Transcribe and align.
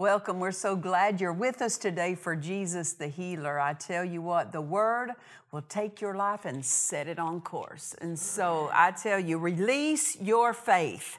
Welcome. 0.00 0.40
We're 0.40 0.50
so 0.50 0.76
glad 0.76 1.20
you're 1.20 1.30
with 1.30 1.60
us 1.60 1.76
today 1.76 2.14
for 2.14 2.34
Jesus 2.34 2.94
the 2.94 3.08
Healer. 3.08 3.60
I 3.60 3.74
tell 3.74 4.02
you 4.02 4.22
what, 4.22 4.50
the 4.50 4.62
Word 4.62 5.10
will 5.52 5.60
take 5.60 6.00
your 6.00 6.14
life 6.14 6.46
and 6.46 6.64
set 6.64 7.06
it 7.06 7.18
on 7.18 7.42
course. 7.42 7.94
And 8.00 8.18
so 8.18 8.70
I 8.72 8.92
tell 8.92 9.20
you, 9.20 9.36
release 9.36 10.18
your 10.18 10.54
faith 10.54 11.18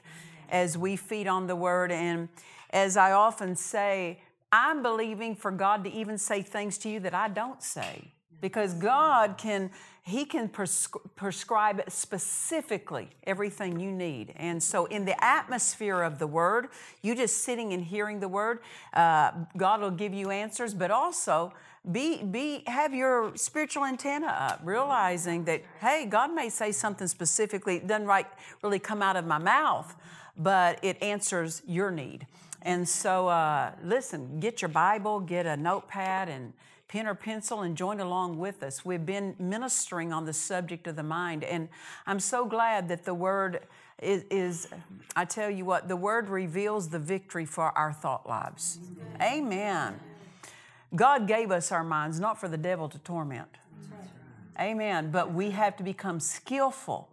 as 0.50 0.76
we 0.76 0.96
feed 0.96 1.28
on 1.28 1.46
the 1.46 1.54
Word. 1.54 1.92
And 1.92 2.28
as 2.70 2.96
I 2.96 3.12
often 3.12 3.54
say, 3.54 4.18
I'm 4.50 4.82
believing 4.82 5.36
for 5.36 5.52
God 5.52 5.84
to 5.84 5.92
even 5.92 6.18
say 6.18 6.42
things 6.42 6.76
to 6.78 6.88
you 6.88 6.98
that 6.98 7.14
I 7.14 7.28
don't 7.28 7.62
say 7.62 8.08
because 8.40 8.74
God 8.74 9.38
can 9.38 9.70
he 10.02 10.24
can 10.24 10.48
prescri- 10.48 11.00
prescribe 11.14 11.82
specifically 11.88 13.10
everything 13.24 13.78
you 13.78 13.92
need. 13.92 14.32
And 14.36 14.62
so 14.62 14.86
in 14.86 15.04
the 15.04 15.22
atmosphere 15.24 16.02
of 16.02 16.18
the 16.18 16.26
word 16.26 16.68
you 17.02 17.14
just 17.14 17.44
sitting 17.44 17.72
and 17.72 17.84
hearing 17.84 18.20
the 18.20 18.28
word 18.28 18.60
uh, 18.94 19.32
god 19.56 19.80
will 19.80 19.90
give 19.90 20.12
you 20.12 20.30
answers 20.30 20.74
but 20.74 20.90
also 20.90 21.52
be 21.90 22.22
be 22.22 22.62
have 22.66 22.94
your 22.94 23.36
spiritual 23.36 23.84
antenna 23.84 24.26
up 24.26 24.60
realizing 24.62 25.44
that 25.44 25.62
hey 25.80 26.06
god 26.06 26.32
may 26.32 26.48
say 26.48 26.70
something 26.70 27.08
specifically 27.08 27.76
it 27.76 27.86
doesn't 27.86 28.06
right 28.06 28.26
really 28.62 28.78
come 28.78 29.02
out 29.02 29.16
of 29.16 29.26
my 29.26 29.38
mouth 29.38 29.96
but 30.36 30.78
it 30.82 31.00
answers 31.02 31.62
your 31.66 31.90
need. 31.90 32.26
And 32.62 32.88
so 32.88 33.28
uh, 33.28 33.72
listen 33.82 34.38
get 34.40 34.62
your 34.62 34.68
bible 34.68 35.20
get 35.20 35.46
a 35.46 35.56
notepad 35.56 36.28
and 36.28 36.52
pen 36.92 37.06
or 37.06 37.14
pencil 37.14 37.62
and 37.62 37.74
join 37.74 38.00
along 38.00 38.38
with 38.38 38.62
us. 38.62 38.84
We've 38.84 39.06
been 39.06 39.34
ministering 39.38 40.12
on 40.12 40.26
the 40.26 40.34
subject 40.34 40.86
of 40.86 40.94
the 40.94 41.02
mind, 41.02 41.42
and 41.42 41.70
I'm 42.06 42.20
so 42.20 42.44
glad 42.44 42.88
that 42.88 43.06
the 43.06 43.14
Word 43.14 43.60
is, 44.02 44.24
is 44.30 44.68
I 45.16 45.24
tell 45.24 45.48
you 45.48 45.64
what, 45.64 45.88
the 45.88 45.96
Word 45.96 46.28
reveals 46.28 46.90
the 46.90 46.98
victory 46.98 47.46
for 47.46 47.70
our 47.78 47.94
thought 47.94 48.28
lives. 48.28 48.78
Amen. 49.22 49.98
God 50.94 51.26
gave 51.26 51.50
us 51.50 51.72
our 51.72 51.82
minds 51.82 52.20
not 52.20 52.38
for 52.38 52.46
the 52.46 52.58
devil 52.58 52.90
to 52.90 52.98
torment. 52.98 53.48
Amen. 54.60 55.10
But 55.10 55.32
we 55.32 55.52
have 55.52 55.78
to 55.78 55.82
become 55.82 56.20
skillful 56.20 57.08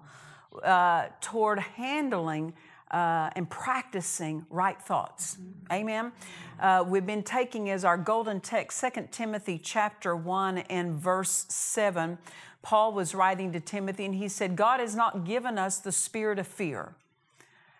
uh, 0.61 1.05
toward 1.21 1.59
handling 1.59 2.52
uh, 2.92 3.30
and 3.36 3.50
practicing 3.50 4.45
right 4.50 4.82
thoughts. 4.82 5.38
Amen. 5.72 6.12
Uh, 6.59 6.84
we've 6.88 7.05
been 7.05 7.23
taking 7.23 7.70
as 7.70 7.86
our 7.86 7.98
golden 7.98 8.39
text 8.42 8.82
2 8.82 9.08
Timothy 9.11 9.58
chapter 9.58 10.16
1 10.16 10.60
and 10.60 10.95
verse 10.95 11.45
7. 11.49 12.17
Paul 12.61 12.94
was 12.94 13.16
writing 13.16 13.54
to 13.54 13.60
Timothy 13.60 14.05
and 14.05 14.16
he 14.16 14.28
said, 14.28 14.55
God 14.55 14.80
has 14.80 14.95
not 14.95 15.23
given 15.23 15.58
us 15.58 15.80
the 15.80 15.92
spirit 15.92 16.39
of 16.39 16.48
fear. 16.48 16.95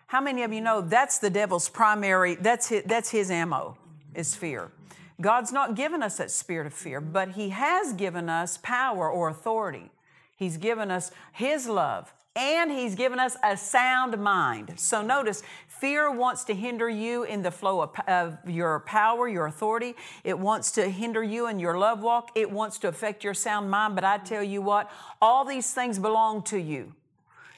How 0.06 0.20
many 0.20 0.42
of 0.42 0.52
you 0.52 0.60
know 0.60 0.80
that's 0.80 1.18
the 1.18 1.30
devil's 1.30 1.68
primary, 1.68 2.34
that's 2.34 2.68
his, 2.68 2.82
that's 2.84 3.10
his 3.10 3.30
ammo, 3.30 3.76
is 4.14 4.34
fear. 4.34 4.72
God's 5.20 5.52
not 5.52 5.74
given 5.74 6.02
us 6.02 6.16
that 6.16 6.30
spirit 6.30 6.66
of 6.66 6.72
fear, 6.72 7.00
but 7.00 7.30
He 7.30 7.50
has 7.50 7.92
given 7.92 8.28
us 8.28 8.58
power 8.62 9.10
or 9.10 9.28
authority. 9.28 9.90
He's 10.34 10.56
given 10.56 10.90
us 10.90 11.10
His 11.32 11.68
love, 11.68 12.12
and 12.36 12.70
He's 12.70 12.94
given 12.94 13.18
us 13.18 13.36
a 13.42 13.56
sound 13.56 14.16
mind. 14.18 14.78
So 14.78 15.02
notice, 15.02 15.42
fear 15.66 16.10
wants 16.10 16.44
to 16.44 16.54
hinder 16.54 16.88
you 16.88 17.24
in 17.24 17.42
the 17.42 17.50
flow 17.50 17.80
of, 17.80 17.98
of 18.06 18.38
your 18.46 18.80
power, 18.80 19.28
your 19.28 19.46
authority. 19.46 19.94
It 20.22 20.38
wants 20.38 20.70
to 20.72 20.88
hinder 20.88 21.22
you 21.22 21.48
in 21.48 21.58
your 21.58 21.76
love 21.76 22.02
walk. 22.02 22.30
It 22.34 22.50
wants 22.50 22.78
to 22.80 22.88
affect 22.88 23.24
your 23.24 23.34
sound 23.34 23.70
mind. 23.70 23.94
But 23.94 24.04
I 24.04 24.18
tell 24.18 24.42
you 24.42 24.62
what, 24.62 24.90
all 25.20 25.44
these 25.44 25.72
things 25.72 25.98
belong 25.98 26.42
to 26.44 26.58
you 26.58 26.94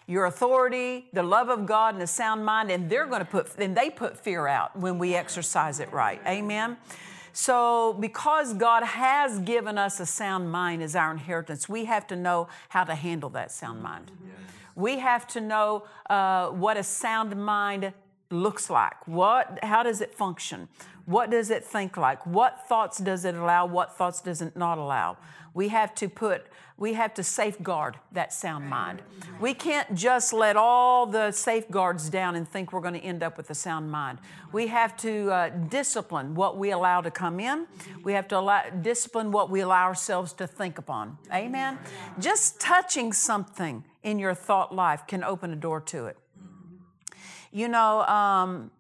your 0.07 0.27
authority, 0.27 1.07
the 1.13 1.23
love 1.23 1.49
of 1.49 1.65
God, 1.65 1.95
and 1.95 2.03
the 2.03 2.07
sound 2.07 2.45
mind, 2.45 2.71
and 2.71 2.91
they're 2.91 3.07
going 3.07 3.21
to 3.21 3.25
put, 3.25 3.57
and 3.57 3.77
they 3.77 3.89
put 3.89 4.19
fear 4.19 4.47
out 4.47 4.77
when 4.77 4.99
we 4.99 5.15
exercise 5.15 5.81
it 5.81 5.91
right. 5.93 6.21
Amen. 6.27 6.77
So, 7.33 7.95
because 7.95 8.53
God 8.53 8.83
has 8.83 9.39
given 9.39 9.79
us 9.79 10.01
a 10.01 10.07
sound 10.07 10.51
mind 10.51 10.83
as 10.83 10.95
our 10.95 11.13
inheritance, 11.13 11.69
we 11.69 11.87
have 11.87 12.07
to 12.09 12.17
know 12.17 12.49
how 12.69 12.85
to 12.85 12.95
handle 12.95 13.31
that 13.31 13.51
sound 13.51 13.83
mind. 13.83 14.11
We 14.75 14.99
have 14.99 15.27
to 15.29 15.41
know 15.41 15.85
uh, 16.09 16.49
what 16.49 16.77
a 16.77 16.83
sound 16.83 17.37
mind 17.37 17.93
looks 18.31 18.71
like. 18.71 19.07
What, 19.07 19.59
how 19.63 19.83
does 19.83 20.01
it 20.01 20.15
function? 20.15 20.69
What 21.05 21.31
does 21.31 21.51
it 21.51 21.65
think 21.65 21.97
like? 21.97 22.25
What 22.27 22.67
thoughts 22.69 22.99
does 22.99 23.25
it 23.25 23.35
allow? 23.35 23.67
What 23.67 23.97
thoughts 23.97 24.21
does 24.21 24.41
it 24.41 24.57
not 24.57 24.79
allow? 24.79 25.19
We 25.55 25.69
have 25.69 25.95
to 25.97 26.09
put, 26.09 26.47
we 26.83 26.95
have 26.95 27.15
to 27.15 27.23
safeguard 27.23 27.97
that 28.11 28.33
sound 28.33 28.69
mind. 28.69 29.03
We 29.41 29.55
can't 29.55 29.95
just 29.95 30.33
let 30.33 30.57
all 30.57 31.07
the 31.07 31.31
safeguards 31.31 32.11
down 32.11 32.35
and 32.35 32.47
think 32.47 32.73
we're 32.73 32.81
going 32.81 32.95
to 32.95 33.01
end 33.01 33.23
up 33.23 33.37
with 33.37 33.49
a 33.51 33.55
sound 33.55 33.89
mind. 33.89 34.19
We 34.51 34.67
have 34.67 34.97
to 34.97 35.31
uh, 35.31 35.49
discipline 35.51 36.35
what 36.35 36.59
we 36.59 36.73
allow 36.73 37.01
to 37.01 37.11
come 37.13 37.39
in. 37.39 37.69
We 38.03 38.15
have 38.15 38.27
to 38.29 38.39
allow, 38.39 38.69
discipline 38.71 39.31
what 39.31 39.49
we 39.49 39.61
allow 39.61 39.85
ourselves 39.85 40.33
to 40.35 40.49
think 40.49 40.77
upon. 40.77 41.19
Amen? 41.33 41.79
Just 42.19 42.61
touching 42.61 43.13
something 43.13 43.85
in 44.03 44.19
your 44.19 44.35
thought 44.35 44.75
life 44.75 45.07
can 45.07 45.23
open 45.23 45.53
a 45.53 45.57
door 45.57 45.81
to 45.83 46.07
it. 46.07 46.19
You 47.53 47.69
know, 47.69 48.03
um, 48.07 48.73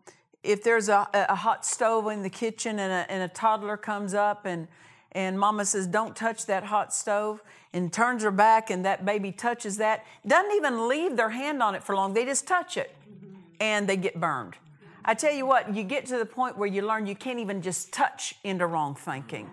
if 0.43 0.65
there's 0.65 0.89
a, 0.89 1.07
a 1.15 1.37
hot 1.37 1.65
stove 1.65 2.09
in 2.09 2.25
the 2.25 2.31
kitchen 2.31 2.81
and 2.81 2.93
a, 2.93 3.13
and 3.13 3.23
a 3.23 3.29
toddler 3.29 3.77
comes 3.77 4.13
up 4.13 4.45
and, 4.45 4.67
and 5.13 5.39
mama 5.39 5.65
says, 5.65 5.87
Don't 5.87 6.17
touch 6.17 6.47
that 6.47 6.65
hot 6.65 6.93
stove, 6.93 7.43
and 7.73 7.93
turns 7.93 8.23
her 8.23 8.31
back 8.31 8.71
and 8.71 8.85
that 8.85 9.05
baby 9.05 9.33
touches 9.33 9.79
that, 9.79 10.05
doesn't 10.27 10.53
even 10.53 10.89
leave 10.89 11.17
their 11.17 11.31
hand 11.31 11.63
on 11.63 11.75
it 11.75 11.83
for 11.83 11.95
long, 11.95 12.15
they 12.15 12.25
just 12.25 12.47
touch 12.47 12.77
it 12.77 12.95
and 13.61 13.89
they 13.89 13.97
get 13.97 14.19
burned. 14.21 14.55
I 15.05 15.15
tell 15.15 15.33
you 15.33 15.47
what, 15.47 15.75
you 15.75 15.83
get 15.83 16.07
to 16.07 16.19
the 16.19 16.27
point 16.27 16.57
where 16.57 16.69
you 16.69 16.83
learn 16.83 17.07
you 17.07 17.17
can't 17.17 17.39
even 17.39 17.63
just 17.63 17.93
touch 17.93 18.35
into 18.45 18.67
wrong 18.67 18.95
thinking. 18.95 19.51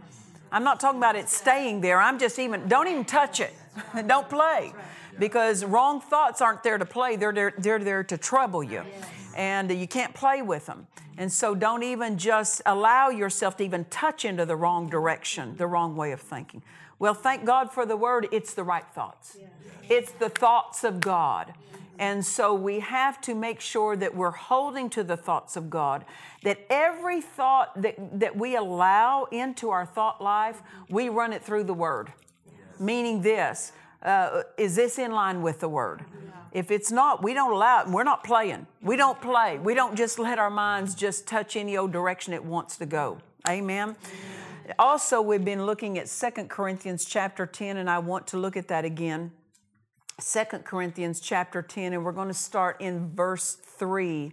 I'm 0.52 0.64
not 0.64 0.80
talking 0.80 1.00
about 1.00 1.16
it 1.16 1.30
staying 1.30 1.82
there. 1.82 2.00
I'm 2.00 2.20
just 2.20 2.40
even, 2.40 2.68
don't 2.68 2.88
even 2.88 3.06
touch 3.06 3.40
it. 3.40 3.54
don't 4.08 4.30
play. 4.30 4.74
Because 5.18 5.66
wrong 5.66 6.02
thoughts 6.02 6.42
aren't 6.42 6.64
there 6.64 6.78
to 6.78 6.86
play, 6.86 7.16
they're 7.16 7.34
there, 7.34 7.54
they're 7.58 7.80
there 7.80 8.04
to 8.06 8.18
trouble 8.18 8.64
you. 8.64 8.84
And 9.36 9.70
you 9.72 9.88
can't 9.88 10.14
play 10.14 10.42
with 10.42 10.66
them. 10.66 10.88
And 11.18 11.32
so 11.32 11.54
don't 11.54 11.84
even 11.84 12.18
just 12.18 12.62
allow 12.66 13.10
yourself 13.10 13.58
to 13.58 13.64
even 13.64 13.86
touch 13.86 14.24
into 14.24 14.46
the 14.46 14.56
wrong 14.56 14.90
direction, 14.90 15.58
the 15.58 15.68
wrong 15.68 15.96
way 15.96 16.14
of 16.14 16.22
thinking. 16.22 16.64
Well, 16.98 17.14
thank 17.14 17.46
God 17.46 17.72
for 17.72 17.86
the 17.86 17.98
word, 17.98 18.28
it's 18.32 18.54
the 18.54 18.64
right 18.64 18.86
thoughts. 18.94 19.38
It's 19.90 20.12
the 20.14 20.30
thoughts 20.30 20.84
of 20.84 21.00
God. 21.02 21.54
And 22.00 22.26
so 22.26 22.54
we 22.54 22.80
have 22.80 23.20
to 23.22 23.36
make 23.36 23.60
sure 23.60 23.98
that 23.98 24.16
we're 24.16 24.32
holding 24.32 24.90
to 24.92 25.04
the 25.04 25.18
thoughts 25.18 25.58
of 25.58 25.70
God, 25.70 26.06
that 26.44 26.66
every 26.70 27.20
thought 27.20 27.80
that, 27.82 27.98
that 28.22 28.38
we 28.38 28.56
allow 28.56 29.26
into 29.26 29.70
our 29.70 29.86
thought 29.86 30.24
life, 30.24 30.64
we 30.90 31.10
run 31.10 31.34
it 31.34 31.44
through 31.44 31.66
the 31.66 31.74
Word. 31.74 32.14
Meaning 32.80 33.22
this 33.22 33.74
uh, 34.02 34.44
is 34.58 34.78
this 34.78 34.98
in 34.98 35.12
line 35.12 35.42
with 35.42 35.60
the 35.60 35.68
Word? 35.68 36.06
If 36.54 36.72
it's 36.72 36.90
not, 36.90 37.22
we 37.22 37.34
don't 37.34 37.52
allow 37.52 37.82
it. 37.82 37.90
We're 37.90 38.04
not 38.04 38.24
playing. 38.24 38.66
We 38.82 38.96
don't 38.96 39.22
play. 39.22 39.60
We 39.60 39.74
don't 39.74 39.96
just 39.96 40.18
let 40.18 40.40
our 40.40 40.50
minds 40.50 40.96
just 40.96 41.28
touch 41.28 41.58
any 41.58 41.76
old 41.76 41.92
direction 41.92 42.34
it 42.34 42.44
wants 42.44 42.78
to 42.78 42.86
go. 42.86 43.20
Amen. 43.48 43.98
Also, 44.80 45.22
we've 45.22 45.44
been 45.44 45.66
looking 45.66 45.98
at 46.00 46.08
Second 46.08 46.50
Corinthians 46.50 47.04
chapter 47.04 47.46
10, 47.46 47.76
and 47.76 47.90
I 47.90 48.00
want 48.00 48.26
to 48.28 48.38
look 48.38 48.56
at 48.56 48.70
that 48.70 48.86
again. 48.86 49.32
Second 50.20 50.66
Corinthians 50.66 51.20
chapter 51.20 51.62
10, 51.62 51.94
and 51.94 52.04
we're 52.04 52.12
going 52.12 52.28
to 52.28 52.34
start 52.34 52.82
in 52.82 53.10
verse 53.16 53.56
3. 53.56 54.32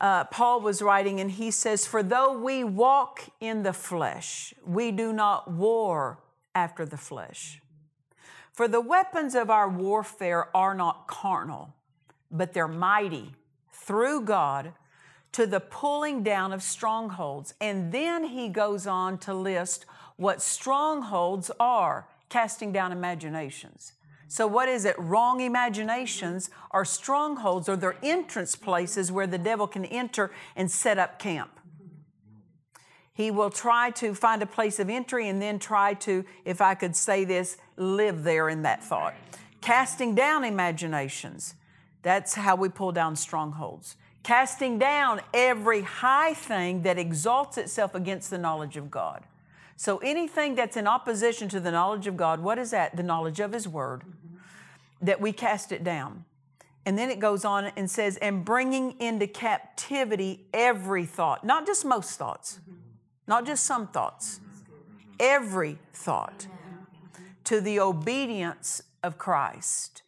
Uh, 0.00 0.24
Paul 0.24 0.60
was 0.60 0.82
writing, 0.82 1.20
and 1.20 1.30
he 1.30 1.50
says, 1.50 1.86
For 1.86 2.02
though 2.02 2.38
we 2.38 2.62
walk 2.62 3.22
in 3.40 3.62
the 3.62 3.72
flesh, 3.72 4.52
we 4.64 4.92
do 4.92 5.12
not 5.12 5.50
war 5.50 6.18
after 6.54 6.84
the 6.84 6.98
flesh. 6.98 7.60
For 8.52 8.68
the 8.68 8.80
weapons 8.80 9.34
of 9.34 9.50
our 9.50 9.68
warfare 9.68 10.54
are 10.56 10.74
not 10.74 11.06
carnal, 11.06 11.74
but 12.30 12.52
they're 12.52 12.68
mighty 12.68 13.34
through 13.72 14.22
God 14.22 14.72
to 15.32 15.46
the 15.46 15.60
pulling 15.60 16.22
down 16.22 16.52
of 16.52 16.62
strongholds. 16.62 17.54
And 17.60 17.92
then 17.92 18.24
he 18.24 18.48
goes 18.48 18.86
on 18.86 19.18
to 19.18 19.34
list 19.34 19.84
what 20.16 20.40
strongholds 20.40 21.50
are 21.60 22.08
casting 22.28 22.72
down 22.72 22.92
imaginations. 22.92 23.92
So, 24.28 24.46
what 24.46 24.68
is 24.68 24.84
it? 24.84 24.98
Wrong 24.98 25.40
imaginations 25.40 26.50
are 26.72 26.84
strongholds 26.84 27.68
or 27.68 27.76
they're 27.76 27.96
entrance 28.02 28.56
places 28.56 29.12
where 29.12 29.26
the 29.26 29.38
devil 29.38 29.66
can 29.66 29.84
enter 29.84 30.32
and 30.56 30.70
set 30.70 30.98
up 30.98 31.18
camp. 31.18 31.60
He 33.16 33.30
will 33.30 33.50
try 33.50 33.90
to 33.92 34.14
find 34.14 34.42
a 34.42 34.46
place 34.46 34.78
of 34.78 34.90
entry 34.90 35.28
and 35.28 35.40
then 35.40 35.58
try 35.58 35.94
to, 35.94 36.24
if 36.44 36.60
I 36.60 36.74
could 36.74 36.94
say 36.94 37.24
this, 37.24 37.56
live 37.76 38.24
there 38.24 38.48
in 38.48 38.62
that 38.62 38.84
thought. 38.84 39.14
Casting 39.62 40.14
down 40.14 40.44
imaginations. 40.44 41.54
That's 42.02 42.34
how 42.34 42.56
we 42.56 42.68
pull 42.68 42.92
down 42.92 43.16
strongholds. 43.16 43.96
Casting 44.22 44.78
down 44.78 45.20
every 45.32 45.80
high 45.80 46.34
thing 46.34 46.82
that 46.82 46.98
exalts 46.98 47.56
itself 47.56 47.94
against 47.94 48.28
the 48.28 48.38
knowledge 48.38 48.76
of 48.76 48.90
God. 48.90 49.22
So 49.76 49.98
anything 49.98 50.54
that's 50.54 50.76
in 50.76 50.86
opposition 50.86 51.48
to 51.50 51.60
the 51.60 51.70
knowledge 51.70 52.06
of 52.06 52.16
God, 52.16 52.40
what 52.40 52.58
is 52.58 52.70
that? 52.70 52.96
The 52.96 53.02
knowledge 53.02 53.40
of 53.40 53.52
His 53.52 53.68
Word. 53.68 54.02
That 55.02 55.20
we 55.20 55.32
cast 55.32 55.70
it 55.70 55.84
down. 55.84 56.24
And 56.86 56.96
then 56.96 57.10
it 57.10 57.18
goes 57.18 57.44
on 57.44 57.72
and 57.76 57.90
says, 57.90 58.16
and 58.18 58.44
bringing 58.44 58.98
into 59.00 59.26
captivity 59.26 60.46
every 60.54 61.04
thought, 61.04 61.44
not 61.44 61.66
just 61.66 61.84
most 61.84 62.16
thoughts, 62.16 62.60
not 63.26 63.44
just 63.44 63.64
some 63.64 63.88
thoughts, 63.88 64.40
every 65.18 65.78
thought 65.92 66.46
to 67.44 67.60
the 67.60 67.80
obedience 67.80 68.82
of 69.02 69.18
Christ. 69.18 70.02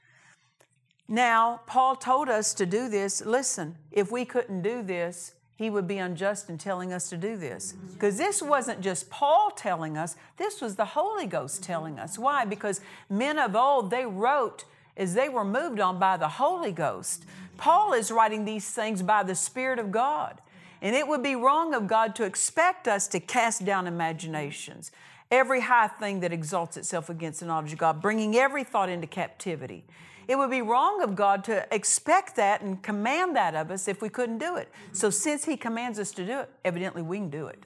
Now, 1.09 1.63
Paul 1.67 1.97
told 1.97 2.29
us 2.29 2.55
to 2.55 2.67
do 2.67 2.89
this. 2.89 3.25
Listen, 3.25 3.77
if 3.91 4.13
we 4.13 4.25
couldn't 4.25 4.63
do 4.63 4.83
this, 4.83 5.35
he 5.59 5.71
would 5.71 5.89
be 5.89 5.99
unjust 5.99 6.49
in 6.49 6.57
telling 6.57 6.93
us 6.93 7.11
to 7.11 7.17
do 7.17 7.37
this. 7.37 7.75
Because 7.95 8.17
this 8.17 8.41
wasn't 8.41 8.81
just 8.81 9.11
Paul 9.11 9.51
telling 9.51 9.99
us, 9.99 10.15
this 10.37 10.61
was 10.61 10.77
the 10.77 10.85
Holy 10.85 11.27
Ghost 11.27 11.65
telling 11.65 11.99
us. 11.99 12.17
Why? 12.17 12.45
Because 12.45 12.81
men 13.11 13.41
of 13.41 13.57
old, 13.57 13.91
they 13.91 14.07
wrote 14.07 14.67
as 14.97 15.15
they 15.15 15.29
were 15.29 15.45
moved 15.45 15.81
on 15.81 15.99
by 15.99 16.17
the 16.17 16.29
Holy 16.29 16.71
Ghost. 16.71 17.25
Paul 17.57 17.93
is 17.93 18.13
writing 18.13 18.45
these 18.45 18.71
things 18.71 19.03
by 19.03 19.25
the 19.25 19.35
Spirit 19.35 19.81
of 19.81 19.91
God. 19.91 20.41
And 20.81 20.95
it 20.95 21.09
would 21.09 21.25
be 21.25 21.35
wrong 21.35 21.75
of 21.75 21.89
God 21.89 22.15
to 22.15 22.23
expect 22.23 22.87
us 22.87 23.09
to 23.09 23.19
cast 23.19 23.65
down 23.65 23.89
imaginations, 23.89 24.93
every 25.29 25.63
high 25.63 25.89
thing 25.89 26.21
that 26.21 26.33
exalts 26.33 26.77
itself 26.77 27.11
against 27.11 27.41
the 27.41 27.47
knowledge 27.47 27.73
of 27.73 27.81
God, 27.81 28.01
bringing 28.01 28.37
every 28.37 28.63
thought 28.63 28.89
into 28.89 29.09
captivity. 29.09 29.83
It 30.29 30.37
would 30.37 30.51
be 30.51 30.61
wrong 30.61 31.03
of 31.03 31.17
God 31.17 31.43
to 31.45 31.67
expect 31.75 32.37
that 32.37 32.61
and 32.61 32.83
command 32.83 33.35
that 33.37 33.55
of 33.55 33.71
us 33.71 33.89
if 33.89 34.03
we 34.03 34.11
couldn't 34.11 34.39
do 34.39 34.57
it. 34.57 34.69
So, 34.93 35.09
since 35.09 35.47
He 35.47 35.57
commands 35.57 35.99
us 35.99 36.13
to 36.13 36.27
do 36.27 36.41
it, 36.41 36.51
evidently 36.65 37.01
we 37.01 37.17
can 37.17 37.31
do 37.31 37.47
it. 37.47 37.59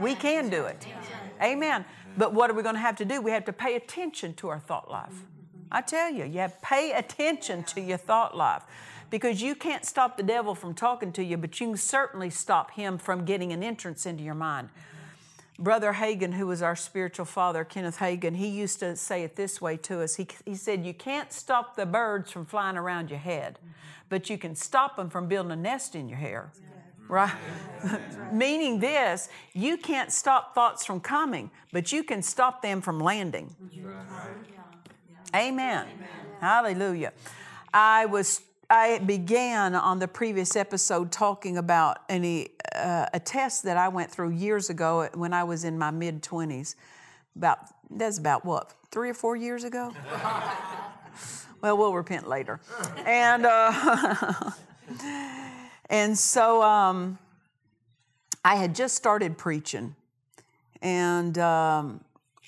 We 0.00 0.14
can 0.14 0.48
do 0.48 0.64
it. 0.64 0.86
Amen. 1.42 1.84
But 2.16 2.32
what 2.32 2.50
are 2.50 2.54
we 2.54 2.62
going 2.62 2.74
to 2.74 2.80
have 2.80 2.96
to 2.96 3.04
do? 3.04 3.20
We 3.20 3.30
have 3.30 3.44
to 3.44 3.52
pay 3.52 3.76
attention 3.76 4.34
to 4.34 4.48
our 4.48 4.58
thought 4.58 4.90
life. 4.90 5.26
I 5.70 5.82
tell 5.82 6.10
you, 6.10 6.24
you 6.24 6.38
have 6.40 6.60
pay 6.62 6.92
attention 6.92 7.64
to 7.64 7.80
your 7.80 7.98
thought 7.98 8.36
life 8.36 8.62
because 9.10 9.42
you 9.42 9.54
can't 9.54 9.84
stop 9.84 10.16
the 10.16 10.22
devil 10.22 10.54
from 10.54 10.74
talking 10.74 11.12
to 11.12 11.24
you, 11.24 11.36
but 11.36 11.60
you 11.60 11.68
can 11.68 11.76
certainly 11.76 12.30
stop 12.30 12.72
him 12.72 12.96
from 12.96 13.24
getting 13.24 13.52
an 13.52 13.62
entrance 13.62 14.06
into 14.06 14.22
your 14.22 14.34
mind. 14.34 14.70
Brother 15.62 15.92
Hagin, 15.92 16.34
who 16.34 16.48
was 16.48 16.60
our 16.60 16.74
spiritual 16.74 17.24
father, 17.24 17.64
Kenneth 17.64 17.98
Hagin, 17.98 18.34
he 18.34 18.48
used 18.48 18.80
to 18.80 18.96
say 18.96 19.22
it 19.22 19.36
this 19.36 19.60
way 19.60 19.76
to 19.76 20.00
us. 20.02 20.16
He, 20.16 20.26
he 20.44 20.56
said, 20.56 20.84
You 20.84 20.92
can't 20.92 21.32
stop 21.32 21.76
the 21.76 21.86
birds 21.86 22.32
from 22.32 22.46
flying 22.46 22.76
around 22.76 23.10
your 23.10 23.20
head, 23.20 23.60
but 24.08 24.28
you 24.28 24.38
can 24.38 24.56
stop 24.56 24.96
them 24.96 25.08
from 25.08 25.28
building 25.28 25.52
a 25.52 25.56
nest 25.56 25.94
in 25.94 26.08
your 26.08 26.18
hair. 26.18 26.50
Right? 27.06 27.32
Meaning 28.32 28.80
this, 28.80 29.28
you 29.52 29.76
can't 29.76 30.10
stop 30.10 30.52
thoughts 30.52 30.84
from 30.84 30.98
coming, 30.98 31.50
but 31.72 31.92
you 31.92 32.02
can 32.02 32.22
stop 32.22 32.60
them 32.60 32.80
from 32.80 32.98
landing. 32.98 33.54
Amen. 35.36 35.86
Hallelujah. 36.40 37.12
I 37.72 38.06
was 38.06 38.40
I 38.72 39.00
began 39.00 39.74
on 39.74 39.98
the 39.98 40.08
previous 40.08 40.56
episode 40.56 41.12
talking 41.12 41.58
about 41.58 41.98
any 42.08 42.48
uh, 42.74 43.04
a 43.12 43.20
test 43.20 43.64
that 43.64 43.76
I 43.76 43.88
went 43.88 44.10
through 44.10 44.30
years 44.30 44.70
ago 44.70 45.10
when 45.12 45.34
I 45.34 45.44
was 45.44 45.64
in 45.64 45.78
my 45.78 45.90
mid 45.90 46.22
twenties. 46.22 46.74
About 47.36 47.58
that's 47.90 48.16
about 48.16 48.46
what 48.46 48.72
three 48.90 49.10
or 49.10 49.14
four 49.14 49.36
years 49.36 49.64
ago. 49.64 49.92
well, 51.60 51.76
we'll 51.76 51.92
repent 51.92 52.26
later, 52.26 52.60
and 53.04 53.44
uh, 53.44 54.52
and 55.90 56.16
so 56.16 56.62
um, 56.62 57.18
I 58.42 58.56
had 58.56 58.74
just 58.74 58.96
started 58.96 59.36
preaching, 59.36 59.94
and. 60.80 61.36
Um, 61.36 62.00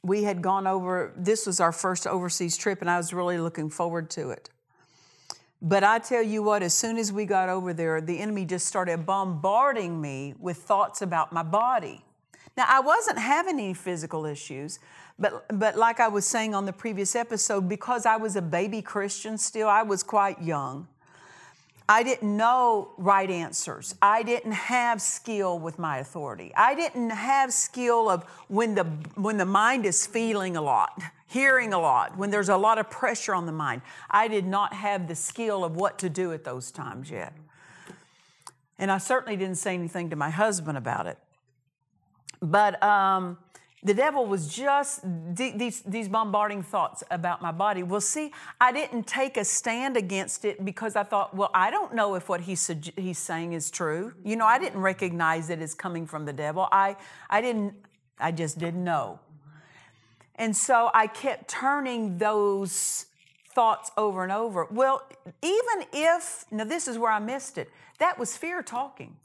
we 0.02 0.22
had 0.22 0.42
gone 0.42 0.66
over, 0.66 1.14
this 1.16 1.46
was 1.46 1.60
our 1.60 1.72
first 1.72 2.06
overseas 2.06 2.58
trip, 2.58 2.82
and 2.82 2.90
I 2.90 2.98
was 2.98 3.14
really 3.14 3.38
looking 3.38 3.70
forward 3.70 4.10
to 4.10 4.28
it. 4.28 4.50
But 5.66 5.82
I 5.82 5.98
tell 5.98 6.22
you 6.22 6.42
what, 6.42 6.62
as 6.62 6.74
soon 6.74 6.98
as 6.98 7.10
we 7.10 7.24
got 7.24 7.48
over 7.48 7.72
there, 7.72 8.02
the 8.02 8.18
enemy 8.18 8.44
just 8.44 8.66
started 8.66 9.06
bombarding 9.06 9.98
me 9.98 10.34
with 10.38 10.58
thoughts 10.58 11.00
about 11.00 11.32
my 11.32 11.42
body. 11.42 12.04
Now, 12.54 12.66
I 12.68 12.80
wasn't 12.80 13.18
having 13.18 13.58
any 13.58 13.72
physical 13.72 14.26
issues, 14.26 14.78
but, 15.18 15.46
but 15.48 15.74
like 15.78 16.00
I 16.00 16.08
was 16.08 16.26
saying 16.26 16.54
on 16.54 16.66
the 16.66 16.72
previous 16.74 17.16
episode, 17.16 17.66
because 17.66 18.04
I 18.04 18.16
was 18.16 18.36
a 18.36 18.42
baby 18.42 18.82
Christian 18.82 19.38
still, 19.38 19.66
I 19.66 19.82
was 19.82 20.02
quite 20.02 20.42
young. 20.42 20.86
I 21.88 22.02
didn't 22.02 22.36
know 22.36 22.92
right 22.96 23.30
answers. 23.30 23.94
I 24.00 24.22
didn't 24.22 24.52
have 24.52 25.02
skill 25.02 25.58
with 25.58 25.78
my 25.78 25.98
authority. 25.98 26.52
I 26.56 26.74
didn't 26.74 27.10
have 27.10 27.52
skill 27.52 28.08
of 28.08 28.24
when 28.48 28.74
the 28.74 28.84
when 29.16 29.36
the 29.36 29.44
mind 29.44 29.84
is 29.84 30.06
feeling 30.06 30.56
a 30.56 30.62
lot, 30.62 31.02
hearing 31.26 31.74
a 31.74 31.78
lot, 31.78 32.16
when 32.16 32.30
there's 32.30 32.48
a 32.48 32.56
lot 32.56 32.78
of 32.78 32.88
pressure 32.88 33.34
on 33.34 33.44
the 33.44 33.52
mind. 33.52 33.82
I 34.10 34.28
did 34.28 34.46
not 34.46 34.72
have 34.72 35.08
the 35.08 35.14
skill 35.14 35.62
of 35.62 35.76
what 35.76 35.98
to 35.98 36.08
do 36.08 36.32
at 36.32 36.44
those 36.44 36.70
times 36.70 37.10
yet. 37.10 37.34
And 38.78 38.90
I 38.90 38.98
certainly 38.98 39.36
didn't 39.36 39.58
say 39.58 39.74
anything 39.74 40.08
to 40.10 40.16
my 40.16 40.30
husband 40.30 40.78
about 40.78 41.06
it. 41.06 41.18
But 42.40 42.82
um, 42.82 43.36
the 43.84 43.92
devil 43.92 44.24
was 44.24 44.48
just 44.48 45.00
these, 45.34 45.82
these 45.82 46.08
bombarding 46.08 46.62
thoughts 46.62 47.04
about 47.10 47.42
my 47.42 47.52
body. 47.52 47.82
Well, 47.82 48.00
see, 48.00 48.32
I 48.58 48.72
didn't 48.72 49.06
take 49.06 49.36
a 49.36 49.44
stand 49.44 49.98
against 49.98 50.46
it 50.46 50.64
because 50.64 50.96
I 50.96 51.02
thought, 51.02 51.36
well, 51.36 51.50
I 51.52 51.70
don't 51.70 51.94
know 51.94 52.14
if 52.14 52.30
what 52.30 52.40
he's, 52.40 52.70
he's 52.96 53.18
saying 53.18 53.52
is 53.52 53.70
true. 53.70 54.14
You 54.24 54.36
know, 54.36 54.46
I 54.46 54.58
didn't 54.58 54.80
recognize 54.80 55.50
it 55.50 55.60
as 55.60 55.74
coming 55.74 56.06
from 56.06 56.24
the 56.24 56.32
devil. 56.32 56.66
I, 56.72 56.96
I 57.28 57.42
didn't, 57.42 57.74
I 58.18 58.32
just 58.32 58.58
didn't 58.58 58.82
know. 58.82 59.20
And 60.36 60.56
so 60.56 60.90
I 60.94 61.06
kept 61.06 61.48
turning 61.48 62.16
those 62.16 63.06
thoughts 63.54 63.90
over 63.98 64.22
and 64.22 64.32
over. 64.32 64.66
Well, 64.70 65.06
even 65.42 65.86
if, 65.92 66.46
now 66.50 66.64
this 66.64 66.88
is 66.88 66.96
where 66.96 67.12
I 67.12 67.18
missed 67.18 67.58
it, 67.58 67.70
that 67.98 68.18
was 68.18 68.34
fear 68.34 68.62
talking. 68.62 69.16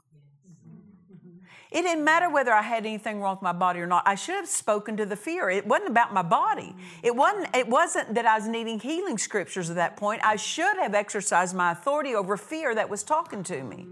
It 1.70 1.82
didn't 1.82 2.04
matter 2.04 2.28
whether 2.28 2.52
I 2.52 2.62
had 2.62 2.84
anything 2.84 3.20
wrong 3.20 3.36
with 3.36 3.42
my 3.42 3.52
body 3.52 3.78
or 3.78 3.86
not. 3.86 4.02
I 4.04 4.16
should 4.16 4.34
have 4.34 4.48
spoken 4.48 4.96
to 4.96 5.06
the 5.06 5.14
fear. 5.14 5.48
It 5.50 5.66
wasn't 5.66 5.90
about 5.90 6.12
my 6.12 6.22
body. 6.22 6.74
It 7.02 7.14
wasn't, 7.14 7.54
it 7.54 7.68
wasn't 7.68 8.14
that 8.14 8.26
I 8.26 8.36
was 8.36 8.48
needing 8.48 8.80
healing 8.80 9.18
scriptures 9.18 9.70
at 9.70 9.76
that 9.76 9.96
point. 9.96 10.20
I 10.24 10.34
should 10.34 10.76
have 10.78 10.94
exercised 10.94 11.54
my 11.54 11.70
authority 11.70 12.14
over 12.14 12.36
fear 12.36 12.74
that 12.74 12.90
was 12.90 13.04
talking 13.04 13.44
to 13.44 13.62
me. 13.62 13.86